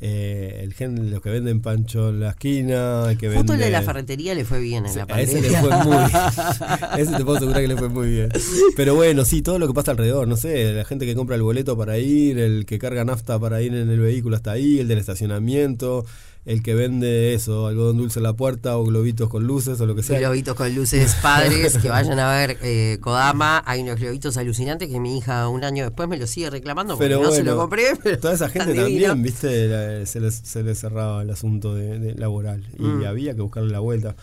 Eh, 0.02 0.60
el 0.62 0.72
gen, 0.72 1.10
los 1.10 1.20
que 1.20 1.28
venden 1.28 1.60
pancho 1.60 2.08
en 2.08 2.20
la 2.20 2.30
esquina, 2.30 3.04
que 3.18 3.28
Justo 3.30 3.52
el 3.52 3.60
de 3.60 3.70
la 3.70 3.82
ferretería 3.82 4.34
le 4.34 4.46
fue 4.46 4.58
bien 4.58 4.86
en 4.86 4.96
la 4.96 5.06
pandemia. 5.06 5.36
A 5.36 5.38
ese 5.38 5.50
le 5.50 5.58
fue 5.58 5.70
muy 5.84 5.96
ese 6.98 7.16
te 7.16 7.24
puedo 7.24 7.36
asegurar 7.36 7.60
que 7.60 7.68
le 7.68 7.76
fue 7.76 7.90
muy 7.90 8.08
bien. 8.08 8.30
Pero 8.76 8.94
bueno, 8.94 9.26
sí, 9.26 9.42
todo 9.42 9.58
lo 9.58 9.66
que 9.66 9.74
pasa 9.74 9.90
alrededor, 9.90 10.26
no 10.26 10.38
sé, 10.38 10.72
la 10.72 10.86
gente 10.86 11.04
que 11.04 11.14
compra 11.14 11.36
el 11.36 11.42
boleto 11.42 11.76
para 11.76 11.98
ir, 11.98 12.38
el 12.38 12.64
que 12.64 12.78
carga 12.78 13.04
nafta 13.04 13.38
para 13.38 13.60
ir 13.60 13.74
en 13.74 13.90
el 13.90 14.00
vehículo 14.00 14.36
hasta 14.36 14.52
ahí, 14.52 14.78
el 14.78 14.88
del 14.88 14.98
estacionamiento, 14.98 16.06
el 16.50 16.64
que 16.64 16.74
vende 16.74 17.32
eso, 17.32 17.68
algodón 17.68 17.98
dulce 17.98 18.18
en 18.18 18.24
la 18.24 18.32
puerta 18.32 18.76
o 18.76 18.84
globitos 18.84 19.28
con 19.28 19.46
luces 19.46 19.80
o 19.80 19.86
lo 19.86 19.94
que 19.94 20.02
sea. 20.02 20.18
Globitos 20.18 20.56
con 20.56 20.74
luces, 20.74 21.14
padres 21.22 21.78
que 21.78 21.88
vayan 21.88 22.18
a 22.18 22.28
ver 22.32 22.58
eh, 22.62 22.98
Kodama. 23.00 23.62
Hay 23.66 23.82
unos 23.82 24.00
globitos 24.00 24.36
alucinantes 24.36 24.88
que 24.88 24.98
mi 24.98 25.16
hija 25.16 25.48
un 25.48 25.62
año 25.62 25.84
después 25.84 26.08
me 26.08 26.16
lo 26.16 26.26
sigue 26.26 26.50
reclamando 26.50 26.98
porque 26.98 27.14
no 27.14 27.30
se 27.30 27.44
lo 27.44 27.56
compré. 27.56 27.94
toda 28.20 28.34
esa 28.34 28.48
gente 28.48 28.74
también, 28.74 29.22
viste, 29.22 30.04
se 30.06 30.18
les, 30.18 30.34
se 30.34 30.74
cerraba 30.74 31.22
el 31.22 31.30
asunto 31.30 31.76
de, 31.76 32.16
laboral 32.16 32.66
y 32.76 32.82
mm. 32.82 33.04
había 33.04 33.34
que 33.36 33.42
buscarle 33.42 33.70
la 33.70 33.80
vuelta. 33.80 34.16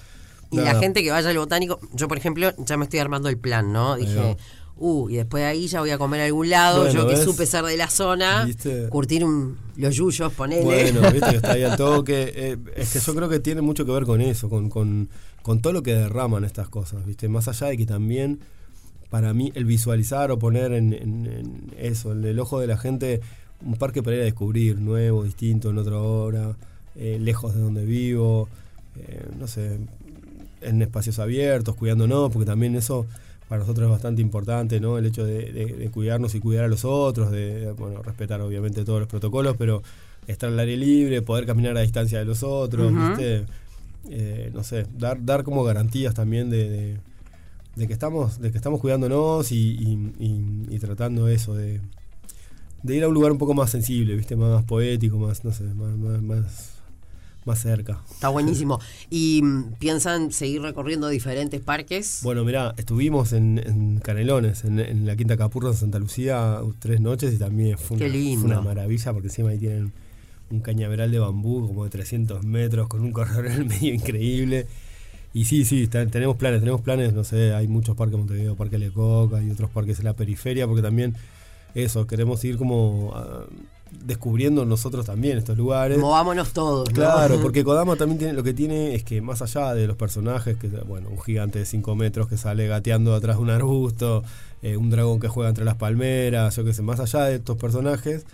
Y 0.51 0.57
la 0.57 0.77
gente 0.79 1.03
que 1.03 1.11
vaya 1.11 1.29
al 1.29 1.37
botánico, 1.37 1.79
yo 1.93 2.09
por 2.09 2.17
ejemplo 2.17 2.53
ya 2.57 2.75
me 2.75 2.83
estoy 2.83 2.99
armando 2.99 3.29
el 3.29 3.37
plan, 3.37 3.71
¿no? 3.71 3.95
Dije, 3.95 4.35
uh, 4.79 5.09
y 5.09 5.15
después 5.15 5.41
de 5.41 5.47
ahí 5.47 5.67
ya 5.67 5.79
voy 5.79 5.89
a 5.89 5.97
comer 5.97 6.21
a 6.21 6.25
algún 6.25 6.49
lado, 6.49 6.89
yo 6.91 7.07
que 7.07 7.17
supe 7.17 7.45
ser 7.45 7.63
de 7.65 7.77
la 7.77 7.89
zona, 7.89 8.47
curtir 8.89 9.25
los 9.75 9.95
yuyos, 9.95 10.33
ponele. 10.33 10.63
Bueno, 10.63 11.01
viste 11.13 11.29
que 11.29 11.35
está 11.37 11.53
ahí 11.53 11.63
al 11.63 11.77
toque. 11.77 12.31
Eh, 12.35 12.57
es 12.75 12.93
que 12.93 12.99
yo 12.99 13.15
creo 13.15 13.29
que 13.29 13.39
tiene 13.39 13.61
mucho 13.61 13.85
que 13.85 13.91
ver 13.91 14.05
con 14.05 14.21
eso, 14.21 14.49
con, 14.49 14.69
con, 14.69 15.09
con 15.41 15.61
todo 15.61 15.73
lo 15.73 15.83
que 15.83 15.93
derraman 15.93 16.43
estas 16.43 16.69
cosas, 16.69 17.05
viste, 17.05 17.27
más 17.27 17.47
allá 17.47 17.67
de 17.67 17.77
que 17.77 17.85
también 17.85 18.39
para 19.09 19.33
mí 19.33 19.51
el 19.55 19.65
visualizar 19.65 20.31
o 20.31 20.39
poner 20.39 20.73
en, 20.73 21.71
eso, 21.77 22.11
en 22.11 22.25
el 22.25 22.39
ojo 22.39 22.59
de 22.59 22.67
la 22.67 22.77
gente, 22.77 23.21
un 23.65 23.75
parque 23.75 24.03
para 24.03 24.17
ir 24.17 24.21
a 24.23 24.25
descubrir, 24.25 24.79
nuevo, 24.79 25.23
distinto, 25.23 25.69
en 25.69 25.77
otra 25.77 25.97
hora, 25.97 26.57
eh, 26.95 27.17
lejos 27.21 27.55
de 27.55 27.61
donde 27.61 27.85
vivo, 27.85 28.49
eh, 28.97 29.25
no 29.39 29.47
sé, 29.47 29.79
en 30.61 30.81
espacios 30.81 31.19
abiertos, 31.19 31.75
cuidándonos, 31.75 32.31
porque 32.31 32.45
también 32.45 32.75
eso 32.75 33.05
para 33.47 33.59
nosotros 33.59 33.85
es 33.85 33.91
bastante 33.91 34.21
importante, 34.21 34.79
¿no? 34.79 34.97
El 34.97 35.05
hecho 35.05 35.25
de, 35.25 35.89
cuidarnos 35.93 36.35
y 36.35 36.39
cuidar 36.39 36.65
a 36.65 36.67
los 36.67 36.83
otros, 36.83 37.31
de, 37.31 37.71
bueno, 37.77 38.01
respetar 38.01 38.41
obviamente 38.41 38.83
todos 38.83 38.99
los 38.99 39.07
protocolos, 39.07 39.55
pero 39.57 39.81
estar 40.27 40.49
al 40.49 40.59
aire 40.59 40.75
libre, 40.75 41.21
poder 41.21 41.45
caminar 41.45 41.77
a 41.77 41.81
distancia 41.81 42.19
de 42.19 42.25
los 42.25 42.43
otros, 42.43 42.93
¿viste? 42.93 43.45
Eh, 44.09 44.51
no 44.53 44.63
sé, 44.63 44.85
dar, 44.97 45.23
dar 45.23 45.43
como 45.43 45.63
garantías 45.63 46.13
también 46.13 46.49
de, 46.49 46.97
que 47.75 47.93
estamos, 47.93 48.39
de 48.39 48.51
que 48.51 48.57
estamos 48.57 48.81
cuidándonos 48.81 49.51
y, 49.51 50.77
tratando 50.81 51.29
eso, 51.29 51.55
de, 51.55 51.79
ir 52.83 53.03
a 53.03 53.07
un 53.07 53.13
lugar 53.13 53.31
un 53.31 53.37
poco 53.37 53.53
más 53.53 53.69
sensible, 53.69 54.15
¿viste? 54.15 54.35
Más 54.35 54.63
poético, 54.65 55.17
más, 55.17 55.45
no 55.45 55.53
sé, 55.53 55.63
más, 55.63 55.97
más, 55.97 56.21
más 56.21 56.76
cerca. 57.55 58.01
Está 58.11 58.29
buenísimo. 58.29 58.79
¿Y 59.09 59.41
mm, 59.43 59.73
piensan 59.79 60.31
seguir 60.31 60.61
recorriendo 60.61 61.07
diferentes 61.07 61.61
parques? 61.61 62.19
Bueno, 62.23 62.43
mirá, 62.43 62.73
estuvimos 62.77 63.33
en, 63.33 63.59
en 63.59 63.99
Canelones, 63.99 64.63
en, 64.63 64.79
en 64.79 65.05
la 65.05 65.15
Quinta 65.15 65.37
Capurro 65.37 65.69
en 65.69 65.77
Santa 65.77 65.99
Lucía, 65.99 66.59
tres 66.79 66.99
noches 67.01 67.33
y 67.33 67.37
también 67.37 67.77
fue 67.77 67.97
una, 67.97 68.07
lindo. 68.07 68.41
fue 68.41 68.51
una 68.51 68.61
maravilla 68.61 69.13
porque 69.13 69.27
encima 69.27 69.49
ahí 69.49 69.57
tienen 69.57 69.93
un 70.49 70.59
cañaveral 70.61 71.11
de 71.11 71.19
bambú 71.19 71.67
como 71.67 71.83
de 71.83 71.89
300 71.89 72.43
metros 72.43 72.87
con 72.87 73.01
un 73.01 73.11
corredor 73.11 73.47
en 73.47 73.51
el 73.53 73.65
medio 73.65 73.93
increíble. 73.93 74.67
Y 75.33 75.45
sí, 75.45 75.65
sí, 75.65 75.87
tenemos 75.87 76.37
planes, 76.37 76.61
tenemos 76.61 76.81
planes, 76.81 77.13
no 77.13 77.23
sé, 77.23 77.53
hay 77.53 77.67
muchos 77.67 77.95
parques 77.95 78.13
en 78.15 78.21
Montevideo, 78.21 78.55
Parque 78.55 78.79
Lecoq, 78.79 79.33
hay 79.35 79.51
otros 79.51 79.69
parques 79.69 79.99
en 79.99 80.05
la 80.05 80.13
periferia, 80.13 80.65
porque 80.65 80.81
también 80.81 81.15
eso, 81.75 82.07
queremos 82.07 82.43
ir 82.43 82.57
como 82.57 83.11
ah, 83.13 83.45
descubriendo 83.91 84.65
nosotros 84.65 85.05
también 85.05 85.37
estos 85.37 85.57
lugares. 85.57 85.97
Movámonos 85.97 86.53
todos, 86.53 86.89
¿no? 86.89 86.95
Claro, 86.95 87.39
porque 87.41 87.63
Kodama 87.63 87.95
también 87.95 88.17
tiene 88.19 88.33
lo 88.33 88.43
que 88.43 88.53
tiene 88.53 88.95
es 88.95 89.03
que 89.03 89.21
más 89.21 89.41
allá 89.41 89.73
de 89.73 89.87
los 89.87 89.95
personajes, 89.97 90.57
que 90.57 90.67
bueno, 90.67 91.09
un 91.09 91.19
gigante 91.21 91.59
de 91.59 91.65
5 91.65 91.95
metros 91.95 92.27
que 92.27 92.37
sale 92.37 92.67
gateando 92.67 93.13
atrás 93.15 93.37
de 93.37 93.43
un 93.43 93.49
arbusto, 93.49 94.23
eh, 94.61 94.77
un 94.77 94.89
dragón 94.89 95.19
que 95.19 95.27
juega 95.27 95.49
entre 95.49 95.65
las 95.65 95.75
palmeras, 95.75 96.55
yo 96.55 96.63
qué 96.65 96.73
sé, 96.73 96.81
más 96.81 96.99
allá 96.99 97.25
de 97.25 97.35
estos 97.35 97.57
personajes, 97.57 98.25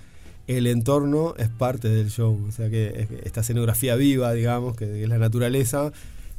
el 0.48 0.68
entorno 0.68 1.34
es 1.38 1.50
parte 1.50 1.88
del 1.90 2.10
show. 2.10 2.38
O 2.48 2.52
sea 2.52 2.70
que 2.70 3.08
es- 3.12 3.26
esta 3.26 3.42
escenografía 3.42 3.96
viva, 3.96 4.34
digamos, 4.34 4.76
que 4.76 5.04
es 5.04 5.10
la 5.10 5.18
naturaleza, 5.18 5.92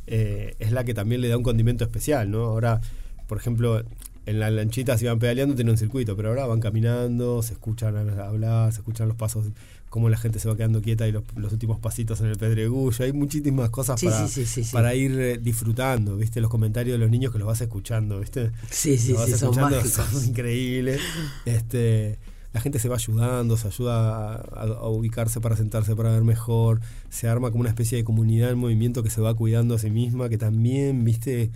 eh, 0.07 0.55
es 0.59 0.73
la 0.73 0.85
que 0.85 0.93
también 0.95 1.21
le 1.21 1.29
da 1.29 1.37
un 1.39 1.43
condimento 1.43 1.85
especial, 1.85 2.31
¿no? 2.31 2.45
Ahora, 2.45 2.81
por 3.27 3.39
ejemplo, 3.39 3.83
en 4.27 4.41
la 4.41 4.51
lanchita 4.51 4.97
se 4.99 5.05
iban 5.05 5.19
pedaleando, 5.19 5.55
tienen 5.55 5.73
un 5.73 5.79
circuito, 5.79 6.17
pero 6.17 6.31
ahora 6.31 6.47
van 6.47 6.61
caminando, 6.61 7.43
se 7.43 7.53
escuchan 7.55 7.97
hablar, 8.21 8.73
se 8.73 8.79
escuchan 8.81 9.09
los 9.09 9.17
pasos, 9.17 9.47
cómo 9.91 10.09
la 10.09 10.17
gente 10.17 10.39
se 10.39 10.49
va 10.49 10.57
quedando 10.57 10.81
quieta 10.83 11.07
y 11.07 11.13
los, 11.13 11.23
los 11.37 11.53
últimos 11.53 11.79
pasitos 11.79 12.21
en 12.21 12.27
el 12.27 12.37
pedregullo. 12.37 13.05
Hay 13.05 13.13
muchísimas 13.13 13.71
cosas 13.71 14.01
Sí, 14.01 14.07
para, 14.07 14.27
sí, 14.27 14.33
sí, 14.33 14.47
sí, 14.47 14.65
sí. 14.65 14.73
para 14.73 14.95
ir 14.95 15.13
eh, 15.21 15.39
disfrutando, 15.39 16.17
¿viste? 16.17 16.41
Los 16.41 16.51
comentarios 16.51 16.95
de 16.95 16.99
los 16.99 17.11
niños 17.11 17.33
que 17.33 17.39
los 17.39 17.47
vas 17.47 17.61
escuchando, 17.61 18.19
¿viste? 18.21 18.51
Sí, 18.71 18.97
sí, 18.99 19.13
Los 19.13 19.31
vas 19.31 19.39
son 19.39 19.55
son 20.13 20.25
increíbles. 20.25 21.01
Este, 21.45 22.19
la 22.53 22.61
gente 22.61 22.79
se 22.79 22.89
va 22.89 22.97
ayudando, 22.97 23.57
se 23.57 23.69
ayuda 23.69 24.35
a, 24.35 24.35
a- 24.37 24.63
a 24.63 24.89
ubicarse 24.89 25.41
para 25.41 25.57
sentarse 25.57 25.95
para 25.95 26.11
ver 26.13 26.25
mejor. 26.25 26.81
Se 27.11 27.29
arma 27.29 27.51
como 27.51 27.61
una 27.61 27.71
especie 27.71 27.99
de 27.99 28.05
comunidad 28.05 28.51
en 28.51 28.59
movimiento 28.59 29.03
que 29.03 29.11
se 29.11 29.21
va 29.21 29.35
cuidando 29.35 29.75
a 29.75 29.79
sí 29.79 29.91
misma, 29.91 30.29
que 30.29 30.39
también, 30.39 31.05
viste, 31.05 31.51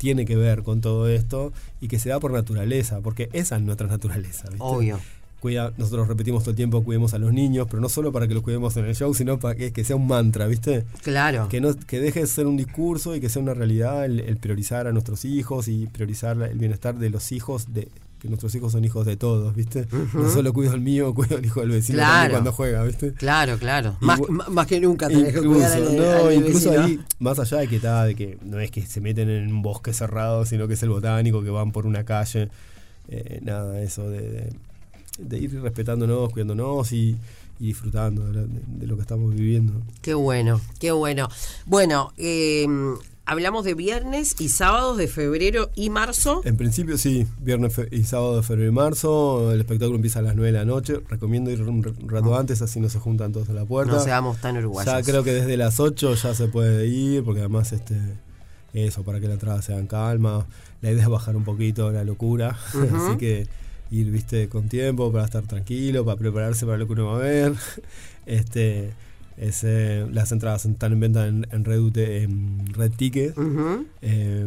tiene 0.00 0.24
que 0.24 0.34
ver 0.34 0.62
con 0.62 0.80
todo 0.80 1.08
esto 1.10 1.52
y 1.78 1.88
que 1.88 1.98
se 1.98 2.08
da 2.08 2.18
por 2.18 2.32
naturaleza, 2.32 3.00
porque 3.02 3.28
esa 3.34 3.56
es 3.56 3.62
nuestra 3.62 3.86
naturaleza, 3.86 4.44
¿viste? 4.48 4.64
Obvio. 4.64 4.98
Cuida, 5.40 5.74
nosotros 5.76 6.08
repetimos 6.08 6.42
todo 6.42 6.50
el 6.50 6.56
tiempo, 6.56 6.82
cuidemos 6.82 7.12
a 7.12 7.18
los 7.18 7.34
niños, 7.34 7.66
pero 7.70 7.82
no 7.82 7.90
solo 7.90 8.10
para 8.10 8.26
que 8.26 8.32
los 8.32 8.42
cuidemos 8.42 8.74
en 8.78 8.86
el 8.86 8.96
show, 8.96 9.12
sino 9.12 9.38
para 9.38 9.54
que, 9.54 9.72
que 9.74 9.84
sea 9.84 9.96
un 9.96 10.06
mantra, 10.06 10.46
¿viste? 10.46 10.84
Claro. 11.02 11.48
Que, 11.50 11.60
no, 11.60 11.74
que 11.74 12.00
deje 12.00 12.20
de 12.20 12.26
ser 12.26 12.46
un 12.46 12.56
discurso 12.56 13.14
y 13.14 13.20
que 13.20 13.28
sea 13.28 13.42
una 13.42 13.52
realidad 13.52 14.06
el, 14.06 14.20
el 14.20 14.38
priorizar 14.38 14.86
a 14.86 14.92
nuestros 14.92 15.26
hijos 15.26 15.68
y 15.68 15.86
priorizar 15.86 16.40
el 16.40 16.58
bienestar 16.58 16.98
de 16.98 17.10
los 17.10 17.30
hijos, 17.30 17.74
de 17.74 17.88
que 18.20 18.28
nuestros 18.28 18.54
hijos 18.54 18.72
son 18.72 18.84
hijos 18.84 19.06
de 19.06 19.16
todos, 19.16 19.54
¿viste? 19.56 19.86
No 20.14 20.28
solo 20.30 20.52
cuido 20.52 20.74
el 20.74 20.80
mío, 20.80 21.14
cuido 21.14 21.38
el 21.38 21.46
hijo 21.46 21.60
del 21.60 21.70
vecino 21.70 21.96
Claro. 21.98 22.12
también 22.12 22.30
cuando 22.32 22.52
juega, 22.52 22.84
¿viste? 22.84 23.12
Claro, 23.14 23.58
claro. 23.58 23.96
Y 24.00 24.04
Más, 24.04 24.20
más- 24.50 24.66
que 24.66 24.78
nunca 24.80 25.08
tenés 25.08 25.32
que 25.32 25.38
Incluso, 25.40 25.54
cuidar 25.54 25.72
al, 25.72 25.96
no, 25.96 26.26
al 26.28 26.34
incluso 26.34 26.70
vecino. 26.70 26.84
ahí, 26.84 27.00
más 27.18 27.38
allá 27.38 27.58
de 27.58 27.68
que 27.68 27.76
está, 27.76 28.04
de 28.04 28.14
que 28.14 28.38
no 28.44 28.60
es 28.60 28.70
que 28.70 28.82
se 28.86 29.00
meten 29.00 29.30
en 29.30 29.52
un 29.52 29.62
bosque 29.62 29.92
cerrado, 29.94 30.44
sino 30.44 30.68
que 30.68 30.74
es 30.74 30.82
el 30.82 30.90
botánico, 30.90 31.42
que 31.42 31.50
van 31.50 31.72
por 31.72 31.86
una 31.86 32.04
calle, 32.04 32.48
eh, 33.08 33.40
nada, 33.42 33.80
eso 33.80 34.08
de, 34.10 34.20
de- 34.20 34.52
de 35.18 35.38
ir 35.38 35.60
respetándonos, 35.60 36.30
cuidándonos 36.30 36.92
y, 36.92 37.16
y 37.58 37.66
disfrutando 37.66 38.30
de- 38.32 38.46
de 38.66 38.86
lo 38.86 38.96
que 38.96 39.02
estamos 39.02 39.34
viviendo. 39.34 39.72
Qué 40.02 40.14
bueno, 40.14 40.60
qué 40.78 40.92
bueno. 40.92 41.28
Bueno, 41.66 42.12
eh, 42.18 42.66
hablamos 43.24 43.64
de 43.64 43.74
viernes 43.74 44.36
y 44.38 44.48
sábados 44.48 44.96
de 44.96 45.08
febrero 45.08 45.70
y 45.74 45.90
marzo. 45.90 46.42
En 46.44 46.56
principio 46.56 46.98
sí, 46.98 47.26
viernes 47.38 47.74
y 47.90 48.04
sábado 48.04 48.36
de 48.36 48.42
febrero 48.42 48.70
y 48.70 48.74
marzo, 48.74 49.52
el 49.52 49.60
espectáculo 49.60 49.96
empieza 49.96 50.18
a 50.18 50.22
las 50.22 50.34
9 50.34 50.52
de 50.52 50.58
la 50.58 50.64
noche, 50.64 51.00
recomiendo 51.08 51.50
ir 51.50 51.62
un 51.62 51.82
rato 52.08 52.36
antes, 52.36 52.62
así 52.62 52.80
no 52.80 52.88
se 52.88 52.98
juntan 52.98 53.32
todos 53.32 53.48
a 53.50 53.52
la 53.52 53.64
puerta. 53.64 53.94
No 53.94 54.00
seamos 54.00 54.38
tan 54.38 54.56
uruguayos. 54.56 54.92
Ya 54.92 55.02
creo 55.02 55.22
que 55.22 55.32
desde 55.32 55.56
las 55.56 55.80
8 55.80 56.14
ya 56.14 56.34
se 56.34 56.48
puede 56.48 56.86
ir, 56.86 57.22
porque 57.24 57.40
además 57.40 57.72
este 57.72 57.96
eso, 58.72 59.02
para 59.02 59.20
que 59.20 59.26
la 59.26 59.34
entrada 59.34 59.62
sea 59.62 59.78
en 59.78 59.86
calma. 59.86 60.46
La 60.80 60.90
idea 60.90 61.02
es 61.02 61.08
bajar 61.08 61.36
un 61.36 61.44
poquito 61.44 61.90
la 61.92 62.04
locura, 62.04 62.56
así 62.68 63.16
que 63.18 63.46
ir, 63.90 64.10
viste, 64.10 64.48
con 64.48 64.68
tiempo 64.68 65.10
para 65.12 65.24
estar 65.24 65.42
tranquilo, 65.42 66.04
para 66.04 66.16
prepararse 66.16 66.64
para 66.66 66.78
lo 66.78 66.86
que 66.86 66.92
uno 66.92 67.06
va 67.06 67.16
a 67.16 67.18
ver. 67.18 67.54
Este, 68.26 68.92
ese, 69.40 70.06
las 70.12 70.30
entradas 70.32 70.66
están 70.66 70.92
en 70.92 71.00
venta 71.00 71.26
en, 71.26 71.46
en 71.50 71.64
Red, 71.64 71.96
en 71.96 72.66
Red 72.74 72.92
Ticket. 72.92 73.38
Ujú. 73.38 73.86
eh, 74.02 74.46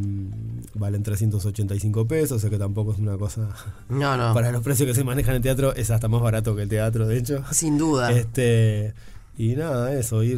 valen 0.76 1.02
385 1.02 2.08
pesos, 2.08 2.38
o 2.38 2.40
sea 2.40 2.52
que 2.52 2.60
tampoco 2.60 2.94
es 2.94 3.00
una 3.00 3.18
cosa... 3.18 3.50
No, 3.90 4.16
no. 4.18 4.36
Para 4.36 4.52
los 4.52 4.62
precios 4.62 4.88
que 4.88 4.94
se 4.94 5.04
manejan 5.04 5.36
en 5.36 5.42
teatro 5.42 5.74
es 5.74 5.90
hasta 5.90 6.08
más 6.08 6.22
barato 6.22 6.56
que 6.56 6.62
el 6.62 6.70
teatro, 6.70 7.08
de 7.08 7.18
hecho. 7.18 7.44
Sin 7.52 7.80
duda. 7.80 8.12
Este, 8.12 8.94
y 9.36 9.56
nada, 9.56 9.94
eso, 9.98 10.22
ir, 10.22 10.38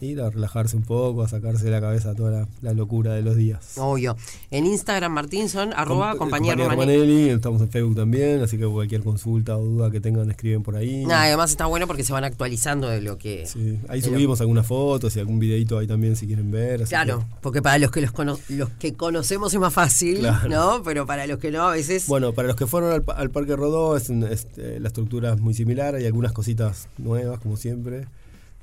ir 0.00 0.20
a 0.20 0.28
relajarse 0.30 0.76
un 0.76 0.82
poco, 0.82 1.22
a 1.22 1.28
sacarse 1.28 1.64
de 1.64 1.70
la 1.70 1.80
cabeza 1.80 2.14
toda 2.14 2.30
la, 2.30 2.48
la 2.62 2.72
locura 2.74 3.12
de 3.14 3.22
los 3.22 3.36
días. 3.36 3.74
Obvio. 3.78 4.16
En 4.50 4.66
Instagram, 4.66 5.12
Martinson, 5.12 5.72
arroba 5.74 6.10
Com- 6.10 6.18
compañía 6.18 6.52
Compañía 6.52 6.70
Romanelli. 6.70 6.98
Romanelli, 7.00 7.28
estamos 7.30 7.62
en 7.62 7.68
Facebook 7.70 7.96
también, 7.96 8.42
así 8.42 8.58
que 8.58 8.66
cualquier 8.66 9.02
consulta 9.02 9.56
o 9.56 9.64
duda 9.64 9.90
que 9.90 10.00
tengan 10.00 10.30
escriben 10.30 10.62
por 10.62 10.76
ahí. 10.76 11.04
Además 11.10 11.50
está 11.50 11.66
bueno 11.66 11.86
porque 11.86 12.02
se 12.04 12.12
van 12.12 12.24
actualizando 12.24 12.88
de 12.88 13.00
lo 13.00 13.18
que. 13.18 13.46
Sí, 13.46 13.78
ahí 13.88 14.00
lo- 14.00 14.08
subimos 14.08 14.40
algunas 14.40 14.66
fotos 14.66 15.14
y 15.16 15.20
algún 15.20 15.38
videito 15.38 15.78
ahí 15.78 15.86
también 15.86 16.16
si 16.16 16.26
quieren 16.26 16.50
ver. 16.50 16.82
Claro, 16.84 17.20
que- 17.20 17.24
porque 17.40 17.62
para 17.62 17.78
los 17.78 17.90
que 17.90 18.00
los, 18.00 18.10
cono- 18.12 18.38
los 18.48 18.68
que 18.70 18.94
conocemos 18.94 19.54
es 19.54 19.60
más 19.60 19.72
fácil, 19.72 20.18
Claro. 20.18 20.48
¿no? 20.48 20.82
Pero 20.82 21.06
para 21.06 21.26
los 21.26 21.38
que 21.38 21.50
no, 21.50 21.62
a 21.68 21.72
veces. 21.72 22.06
Bueno, 22.08 22.32
para 22.32 22.48
los 22.48 22.56
que 22.56 22.66
fueron 22.66 22.92
al, 22.92 23.02
pa- 23.02 23.14
al 23.14 23.30
Parque 23.30 23.54
Rodó, 23.56 23.96
es, 23.96 24.10
es, 24.10 24.48
eh, 24.56 24.78
la 24.80 24.88
estructura 24.88 25.32
es 25.34 25.40
muy 25.40 25.54
similar, 25.54 25.94
hay 25.94 26.04
algunas 26.06 26.32
cositas 26.32 26.88
nuevas, 26.98 27.38
como 27.40 27.56
siempre, 27.56 28.06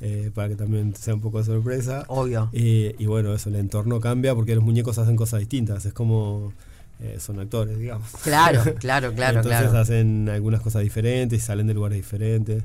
eh, 0.01 0.31
para 0.33 0.49
que 0.49 0.55
también 0.55 0.95
sea 0.95 1.13
un 1.13 1.21
poco 1.21 1.37
de 1.39 1.45
sorpresa. 1.45 2.03
Obvio. 2.07 2.49
Eh, 2.53 2.95
y 2.97 3.05
bueno, 3.05 3.33
eso, 3.33 3.49
el 3.49 3.55
entorno 3.55 3.99
cambia 3.99 4.33
porque 4.35 4.55
los 4.55 4.63
muñecos 4.63 4.97
hacen 4.97 5.15
cosas 5.15 5.39
distintas, 5.39 5.85
es 5.85 5.93
como 5.93 6.53
eh, 7.01 7.17
son 7.19 7.39
actores, 7.39 7.77
digamos. 7.79 8.09
Claro, 8.23 8.61
claro, 8.79 9.13
claro, 9.13 9.37
Entonces 9.39 9.61
claro. 9.61 9.77
hacen 9.79 10.27
algunas 10.29 10.61
cosas 10.61 10.81
diferentes, 10.83 11.41
salen 11.43 11.67
de 11.67 11.73
lugares 11.73 11.97
diferentes. 11.97 12.63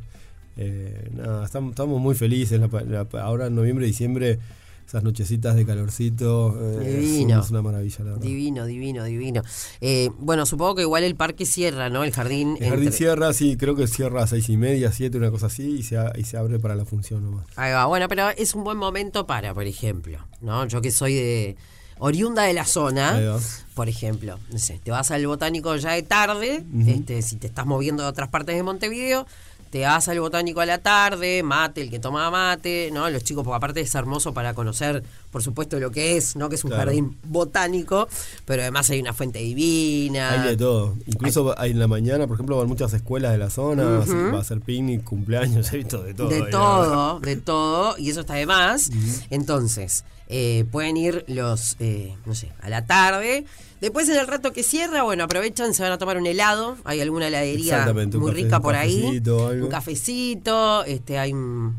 Eh, 0.58 1.10
nada, 1.14 1.44
estamos, 1.44 1.70
estamos 1.70 2.00
muy 2.00 2.14
felices. 2.14 2.58
la 2.60 2.68
la- 2.82 3.22
ahora 3.22 3.46
en 3.48 3.54
noviembre 3.54 3.84
diciembre, 3.86 4.38
esas 4.86 5.02
nochecitas 5.02 5.56
de 5.56 5.66
calorcito, 5.66 6.56
eh, 6.80 7.00
Divino. 7.00 7.40
es 7.40 7.50
una 7.50 7.60
maravilla, 7.62 7.98
la 7.98 8.04
verdad. 8.12 8.22
Divino, 8.22 8.66
divino, 8.66 9.04
divino. 9.04 9.42
Eh, 9.80 10.10
bueno, 10.18 10.46
supongo 10.46 10.76
que 10.76 10.82
igual 10.82 11.02
el 11.02 11.16
parque 11.16 11.44
cierra, 11.44 11.90
¿no? 11.90 12.04
El 12.04 12.12
jardín. 12.12 12.56
El 12.60 12.70
jardín 12.70 12.92
cierra, 12.92 13.32
sí, 13.32 13.56
creo 13.56 13.74
que 13.74 13.88
cierra 13.88 14.22
a 14.22 14.26
seis 14.26 14.48
y 14.48 14.56
media, 14.56 14.92
siete, 14.92 15.18
una 15.18 15.30
cosa 15.30 15.46
así, 15.46 15.78
y 15.78 15.82
se, 15.82 15.98
y 16.16 16.24
se 16.24 16.36
abre 16.36 16.60
para 16.60 16.76
la 16.76 16.84
función 16.84 17.24
nomás. 17.24 17.46
Ahí 17.56 17.72
va. 17.72 17.86
Bueno, 17.86 18.06
pero 18.08 18.30
es 18.30 18.54
un 18.54 18.62
buen 18.62 18.78
momento 18.78 19.26
para, 19.26 19.52
por 19.54 19.64
ejemplo, 19.66 20.18
¿no? 20.40 20.66
Yo 20.66 20.80
que 20.80 20.92
soy 20.92 21.14
de 21.14 21.56
oriunda 21.98 22.42
de 22.42 22.52
la 22.52 22.64
zona, 22.64 23.38
por 23.74 23.88
ejemplo, 23.88 24.38
no 24.52 24.58
sé, 24.58 24.80
te 24.84 24.90
vas 24.90 25.10
al 25.10 25.26
botánico 25.26 25.74
ya 25.76 25.92
de 25.92 26.02
tarde, 26.02 26.64
este, 26.86 27.22
si 27.22 27.36
te 27.36 27.46
estás 27.46 27.66
moviendo 27.66 28.02
de 28.02 28.08
otras 28.08 28.28
partes 28.28 28.54
de 28.54 28.62
Montevideo, 28.62 29.26
te 29.70 29.82
vas 29.82 30.08
al 30.08 30.20
botánico 30.20 30.60
a 30.60 30.66
la 30.66 30.78
tarde, 30.78 31.42
mate, 31.42 31.82
el 31.82 31.90
que 31.90 31.98
toma 31.98 32.30
mate, 32.30 32.90
¿no? 32.92 33.08
Los 33.10 33.24
chicos, 33.24 33.44
porque 33.44 33.56
aparte 33.56 33.80
es 33.80 33.94
hermoso 33.94 34.32
para 34.32 34.54
conocer, 34.54 35.02
por 35.30 35.42
supuesto, 35.42 35.78
lo 35.80 35.90
que 35.90 36.16
es, 36.16 36.36
¿no? 36.36 36.48
Que 36.48 36.54
es 36.54 36.64
un 36.64 36.70
Claro. 36.70 36.84
jardín 36.86 37.16
botánico, 37.24 38.08
pero 38.44 38.62
además 38.62 38.88
hay 38.90 39.00
una 39.00 39.12
fuente 39.12 39.38
divina. 39.40 40.30
Hay 40.42 40.48
de 40.50 40.56
todo. 40.56 40.94
Incluso 41.06 41.54
hay 41.58 41.72
en 41.72 41.78
la 41.78 41.88
mañana, 41.88 42.26
por 42.26 42.36
ejemplo, 42.36 42.56
van 42.58 42.68
muchas 42.68 42.92
escuelas 42.92 43.32
de 43.32 43.38
la 43.38 43.50
zona, 43.50 43.84
va 44.32 44.40
a 44.40 44.44
ser 44.44 44.60
picnic, 44.60 45.04
cumpleaños, 45.04 45.70
he 45.72 45.78
visto 45.78 46.02
de 46.02 46.14
todo. 46.14 46.28
De 46.28 46.42
todo, 46.44 47.20
de 47.20 47.36
todo, 47.36 47.98
y 47.98 48.10
eso 48.10 48.20
está 48.20 48.34
de 48.34 48.46
más. 48.46 48.90
Entonces, 49.30 50.04
eh, 50.28 50.64
pueden 50.70 50.96
ir 50.96 51.24
los, 51.28 51.76
eh, 51.80 52.14
no 52.26 52.34
sé, 52.34 52.52
a 52.60 52.68
la 52.68 52.86
tarde. 52.86 53.44
Después 53.80 54.08
en 54.08 54.16
el 54.16 54.26
rato 54.26 54.52
que 54.52 54.62
cierra, 54.62 55.02
bueno, 55.02 55.24
aprovechan, 55.24 55.74
se 55.74 55.82
van 55.82 55.92
a 55.92 55.98
tomar 55.98 56.16
un 56.16 56.26
helado. 56.26 56.76
Hay 56.84 57.00
alguna 57.00 57.28
heladería 57.28 57.84
muy 57.92 58.30
café- 58.32 58.32
rica 58.32 58.60
por 58.60 58.74
ahí. 58.74 59.20
algo. 59.24 59.64
Un 59.66 59.68
cafecito, 59.68 60.84
este, 60.84 61.18
hay 61.18 61.32
un, 61.32 61.76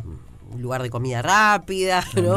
un 0.54 0.62
lugar 0.62 0.84
de 0.84 0.90
comida 0.90 1.22
rápida, 1.22 2.06
¿no? 2.22 2.36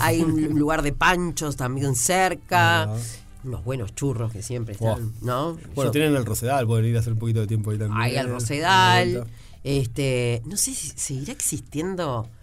Hay 0.00 0.20
un. 0.20 0.38
Hay 0.38 0.48
lugar 0.54 0.82
de 0.82 0.92
panchos 0.92 1.56
también 1.56 1.94
cerca. 1.96 2.86
Va. 2.86 2.96
Unos 3.44 3.64
buenos 3.64 3.92
churros 3.96 4.30
que 4.30 4.40
siempre 4.42 4.74
están. 4.74 5.12
¿no? 5.22 5.54
Bueno, 5.74 5.88
Yo- 5.88 5.90
tienen 5.90 6.14
el 6.14 6.24
Rosedal, 6.24 6.64
pueden 6.66 6.86
ir 6.86 6.96
a 6.96 7.00
hacer 7.00 7.14
un 7.14 7.18
poquito 7.18 7.40
de 7.40 7.48
tiempo 7.48 7.70
ahí 7.72 7.78
también. 7.78 8.00
Ahí 8.00 8.16
al 8.16 8.26
Una 8.26 8.34
Rosedal. 8.34 9.26
Este, 9.64 10.42
no 10.44 10.56
sé 10.56 10.74
si 10.74 10.92
seguirá 10.96 11.32
existiendo 11.32 12.28
el- 12.28 12.28
el- 12.28 12.41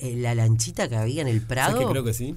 la 0.00 0.34
lanchita 0.34 0.88
que 0.88 0.96
había 0.96 1.22
en 1.22 1.28
el 1.28 1.40
Prado. 1.40 1.72
¿Sabes 1.72 1.86
que 1.86 1.92
creo 1.92 2.04
que 2.04 2.14
sí? 2.14 2.36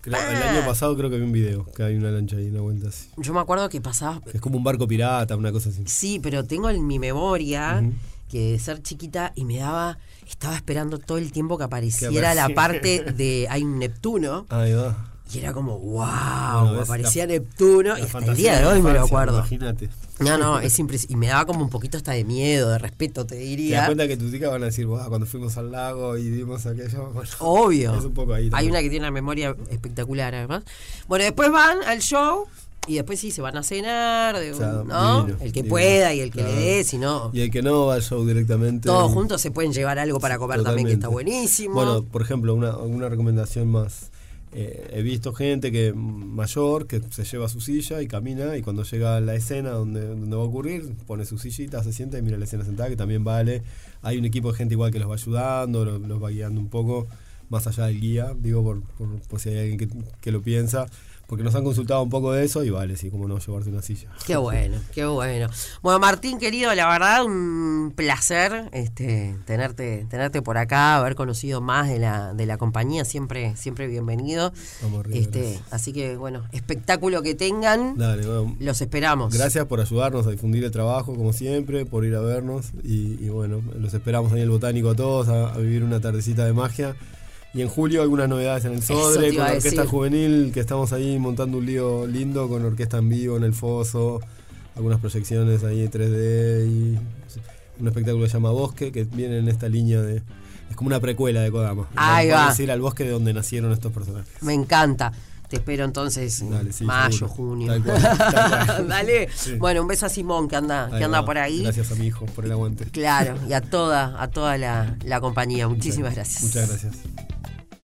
Creo- 0.00 0.16
el 0.30 0.42
año 0.42 0.64
pasado 0.66 0.96
creo 0.96 1.10
que 1.10 1.18
vi 1.18 1.24
un 1.24 1.32
video, 1.32 1.64
que 1.76 1.82
hay 1.82 1.94
una 1.94 2.10
lancha 2.10 2.36
ahí, 2.36 2.48
una 2.48 2.62
vuelta 2.62 2.88
así. 2.88 3.08
Yo 3.18 3.34
me 3.34 3.40
acuerdo 3.40 3.68
que 3.68 3.80
pasaba. 3.82 4.20
Es 4.32 4.40
como 4.40 4.56
un 4.56 4.64
barco 4.64 4.88
pirata, 4.88 5.36
una 5.36 5.52
cosa 5.52 5.68
así. 5.68 5.82
Sí, 5.86 6.20
pero 6.22 6.44
tengo 6.44 6.70
en 6.70 6.86
mi 6.86 6.98
memoria 6.98 7.82
que 8.30 8.52
de 8.52 8.58
ser 8.58 8.80
chiquita 8.82 9.32
y 9.34 9.44
me 9.44 9.58
daba, 9.58 9.98
estaba 10.26 10.56
esperando 10.56 10.98
todo 10.98 11.18
el 11.18 11.32
tiempo 11.32 11.58
que 11.58 11.64
apareciera 11.64 12.32
la 12.34 12.48
parte 12.54 13.02
de, 13.12 13.46
hay 13.50 13.62
un 13.64 13.78
Neptuno. 13.78 14.46
Ahí 14.48 14.72
va. 14.72 15.09
Y 15.32 15.38
era 15.38 15.52
como, 15.52 15.78
wow, 15.78 16.66
Bueno, 16.66 16.80
aparecía 16.82 17.26
la- 17.26 17.34
Neptuno. 17.34 17.96
Y 17.98 18.02
hasta 18.02 18.18
el 18.18 18.36
día 18.36 18.58
de 18.58 18.66
hoy 18.66 18.82
me 18.82 18.92
lo 18.92 19.02
acuerdo. 19.02 19.38
Imagínate. 19.38 19.88
No, 20.18 20.36
no, 20.36 20.60
es 20.60 20.78
impresionante. 20.78 21.12
Y 21.14 21.16
me 21.16 21.28
daba 21.28 21.46
como 21.46 21.62
un 21.62 21.70
poquito 21.70 21.96
hasta 21.96 22.12
de 22.12 22.24
miedo, 22.24 22.68
de 22.70 22.78
respeto, 22.78 23.24
te 23.24 23.36
Te 23.36 23.40
das 23.40 23.48
diría. 23.48 23.86
cuenta 23.86 24.06
que 24.08 24.16
tus 24.16 24.34
hijas 24.34 24.50
van 24.50 24.62
a 24.62 24.66
decir, 24.66 24.86
"Buah, 24.86 25.08
cuando 25.08 25.26
fuimos 25.26 25.56
al 25.56 25.70
lago 25.72 26.18
y 26.18 26.28
vimos 26.30 26.66
aquello. 26.66 27.10
Bueno, 27.14 27.30
Obvio. 27.38 27.94
Es 27.96 28.04
un 28.04 28.12
poco 28.14 28.34
ahí 28.34 28.50
Hay 28.52 28.68
una 28.68 28.80
que 28.80 28.90
tiene 28.90 29.04
una 29.06 29.12
memoria 29.12 29.54
espectacular, 29.70 30.34
además. 30.34 30.64
Bueno, 31.08 31.24
después 31.24 31.50
van 31.50 31.78
al 31.86 32.00
show 32.00 32.46
y 32.86 32.94
después 32.96 33.20
sí 33.20 33.30
se 33.30 33.40
van 33.40 33.56
a 33.56 33.62
cenar, 33.62 34.36
de- 34.38 34.52
O 34.52 34.56
sea, 34.56 34.82
¿no? 34.84 35.22
divino, 35.24 35.38
el 35.42 35.52
que 35.52 35.60
divino. 35.60 35.68
pueda 35.70 36.12
y 36.12 36.20
el 36.20 36.30
que 36.30 36.40
Claro. 36.40 36.54
le 36.54 36.60
dé, 36.60 36.84
si 36.84 36.98
no. 36.98 37.30
Y 37.32 37.40
el 37.42 37.50
que 37.50 37.62
no 37.62 37.86
va 37.86 37.94
al 37.94 38.02
show 38.02 38.26
directamente. 38.26 38.86
Todos 38.88 39.12
juntos 39.12 39.40
se 39.40 39.50
pueden 39.50 39.72
llevar 39.72 39.98
algo 39.98 40.18
para 40.20 40.38
comer 40.38 40.62
también, 40.64 40.88
que 40.88 40.94
está 40.94 41.08
buenísimo. 41.08 41.74
Bueno, 41.74 42.02
por 42.02 42.20
ejemplo, 42.22 42.52
una, 42.54 42.76
una 42.76 43.08
recomendación 43.08 43.68
más. 43.68 44.10
Eh, 44.52 44.90
he 44.94 45.02
visto 45.02 45.32
gente 45.32 45.70
que 45.70 45.92
mayor 45.92 46.88
que 46.88 47.00
se 47.10 47.22
lleva 47.22 47.48
su 47.48 47.60
silla 47.60 48.02
y 48.02 48.08
camina 48.08 48.56
y 48.56 48.62
cuando 48.62 48.82
llega 48.82 49.16
a 49.16 49.20
la 49.20 49.36
escena 49.36 49.70
donde, 49.70 50.04
donde 50.04 50.36
va 50.36 50.42
a 50.42 50.46
ocurrir, 50.46 50.92
pone 51.06 51.24
su 51.24 51.38
sillita, 51.38 51.84
se 51.84 51.92
sienta 51.92 52.18
y 52.18 52.22
mira 52.22 52.36
la 52.36 52.44
escena 52.44 52.64
sentada, 52.64 52.88
que 52.88 52.96
también 52.96 53.22
vale. 53.22 53.62
Hay 54.02 54.18
un 54.18 54.24
equipo 54.24 54.50
de 54.50 54.58
gente 54.58 54.74
igual 54.74 54.90
que 54.90 54.98
los 54.98 55.08
va 55.08 55.14
ayudando, 55.14 55.84
los, 55.84 56.00
los 56.00 56.22
va 56.22 56.30
guiando 56.30 56.60
un 56.60 56.68
poco, 56.68 57.06
más 57.48 57.66
allá 57.68 57.86
del 57.86 58.00
guía, 58.00 58.34
digo, 58.36 58.64
por, 58.64 58.82
por, 59.28 59.40
si 59.40 59.50
hay 59.50 59.70
alguien 59.70 60.02
que 60.20 60.32
lo 60.32 60.42
piensa, 60.42 60.86
porque 61.30 61.44
nos 61.44 61.54
han 61.54 61.62
consultado 61.62 62.02
un 62.02 62.10
poco 62.10 62.32
de 62.32 62.44
eso 62.44 62.64
y 62.64 62.70
vale, 62.70 62.96
sí, 62.96 63.08
como 63.08 63.28
no 63.28 63.38
llevarte 63.38 63.70
una 63.70 63.82
silla. 63.82 64.08
Qué 64.26 64.34
bueno, 64.34 64.78
qué 64.92 65.04
bueno. 65.06 65.46
Bueno, 65.80 66.00
Martín, 66.00 66.40
querido, 66.40 66.74
la 66.74 66.88
verdad, 66.88 67.24
un 67.24 67.92
placer 67.94 68.68
este, 68.72 69.36
tenerte, 69.46 70.06
tenerte 70.10 70.42
por 70.42 70.58
acá, 70.58 70.96
haber 70.96 71.14
conocido 71.14 71.60
más 71.60 71.88
de 71.88 72.00
la, 72.00 72.34
de 72.34 72.46
la 72.46 72.58
compañía, 72.58 73.04
siempre, 73.04 73.54
siempre 73.54 73.86
bienvenido. 73.86 74.52
Vamos 74.82 75.00
arriba, 75.04 75.18
Este, 75.20 75.40
gracias. 75.42 75.62
así 75.72 75.92
que, 75.92 76.16
bueno, 76.16 76.42
espectáculo 76.50 77.22
que 77.22 77.36
tengan, 77.36 77.96
Dale, 77.96 78.26
bueno, 78.26 78.56
los 78.58 78.80
esperamos. 78.80 79.32
Gracias 79.32 79.66
por 79.66 79.80
ayudarnos 79.80 80.26
a 80.26 80.30
difundir 80.32 80.64
el 80.64 80.72
trabajo, 80.72 81.14
como 81.14 81.32
siempre, 81.32 81.86
por 81.86 82.04
ir 82.04 82.16
a 82.16 82.20
vernos. 82.22 82.72
Y, 82.82 83.24
y 83.24 83.28
bueno, 83.28 83.62
los 83.78 83.94
esperamos 83.94 84.32
ahí 84.32 84.38
en 84.38 84.44
el 84.46 84.50
Botánico 84.50 84.90
a 84.90 84.96
todos 84.96 85.28
a, 85.28 85.54
a 85.54 85.58
vivir 85.58 85.84
una 85.84 86.00
tardecita 86.00 86.44
de 86.44 86.52
magia. 86.54 86.96
Y 87.52 87.62
en 87.62 87.68
julio 87.68 88.02
algunas 88.02 88.28
novedades 88.28 88.64
en 88.64 88.74
el 88.74 88.82
Sodre, 88.82 89.34
con 89.34 89.44
la 89.44 89.52
Orquesta. 89.52 89.86
Juvenil, 89.86 90.50
que 90.54 90.60
estamos 90.60 90.92
ahí 90.92 91.18
montando 91.18 91.58
un 91.58 91.66
lío 91.66 92.06
lindo 92.06 92.48
con 92.48 92.64
orquesta 92.64 92.98
en 92.98 93.08
vivo 93.08 93.36
en 93.36 93.42
el 93.42 93.54
Foso, 93.54 94.20
algunas 94.76 95.00
proyecciones 95.00 95.64
ahí 95.64 95.80
en 95.82 95.90
3D 95.90 96.66
y 96.68 96.98
un 97.80 97.88
espectáculo 97.88 98.24
que 98.24 98.30
se 98.30 98.34
llama 98.34 98.50
Bosque, 98.50 98.92
que 98.92 99.02
viene 99.04 99.38
en 99.38 99.48
esta 99.48 99.68
línea 99.68 100.00
de... 100.00 100.22
Es 100.70 100.76
como 100.76 100.86
una 100.88 101.00
precuela 101.00 101.40
de 101.40 101.50
Kodama. 101.50 101.88
Ahí 101.96 102.28
Vamos 102.28 102.40
a 102.42 102.44
va. 102.44 102.50
decir 102.52 102.70
al 102.70 102.80
bosque 102.80 103.02
de 103.02 103.10
donde 103.10 103.32
nacieron 103.34 103.72
estos 103.72 103.92
personajes. 103.92 104.32
Me 104.42 104.54
encanta. 104.54 105.10
Te 105.48 105.56
espero 105.56 105.84
entonces 105.84 106.40
en 106.42 106.50
Dale, 106.52 106.72
sí, 106.72 106.84
mayo, 106.84 107.10
seguro. 107.26 107.34
junio. 107.34 107.66
Tal 107.66 107.82
cual, 107.82 108.02
tal 108.18 108.66
cual. 108.66 108.88
Dale. 108.88 109.28
Sí. 109.34 109.54
Bueno, 109.54 109.82
un 109.82 109.88
beso 109.88 110.06
a 110.06 110.08
Simón 110.08 110.46
que 110.46 110.54
anda, 110.54 110.88
que 110.96 111.02
anda 111.02 111.22
va. 111.22 111.26
por 111.26 111.38
ahí. 111.38 111.64
Gracias 111.64 111.90
a 111.90 111.96
mi 111.96 112.06
hijo 112.06 112.24
por 112.26 112.44
el 112.44 112.52
aguante. 112.52 112.84
Claro, 112.84 113.34
y 113.48 113.52
a 113.54 113.60
toda, 113.60 114.22
a 114.22 114.28
toda 114.28 114.56
la, 114.58 114.96
la 115.04 115.20
compañía. 115.20 115.66
Muchísimas 115.66 116.14
gracias. 116.14 116.44
Muchas 116.44 116.68
gracias. 116.68 116.94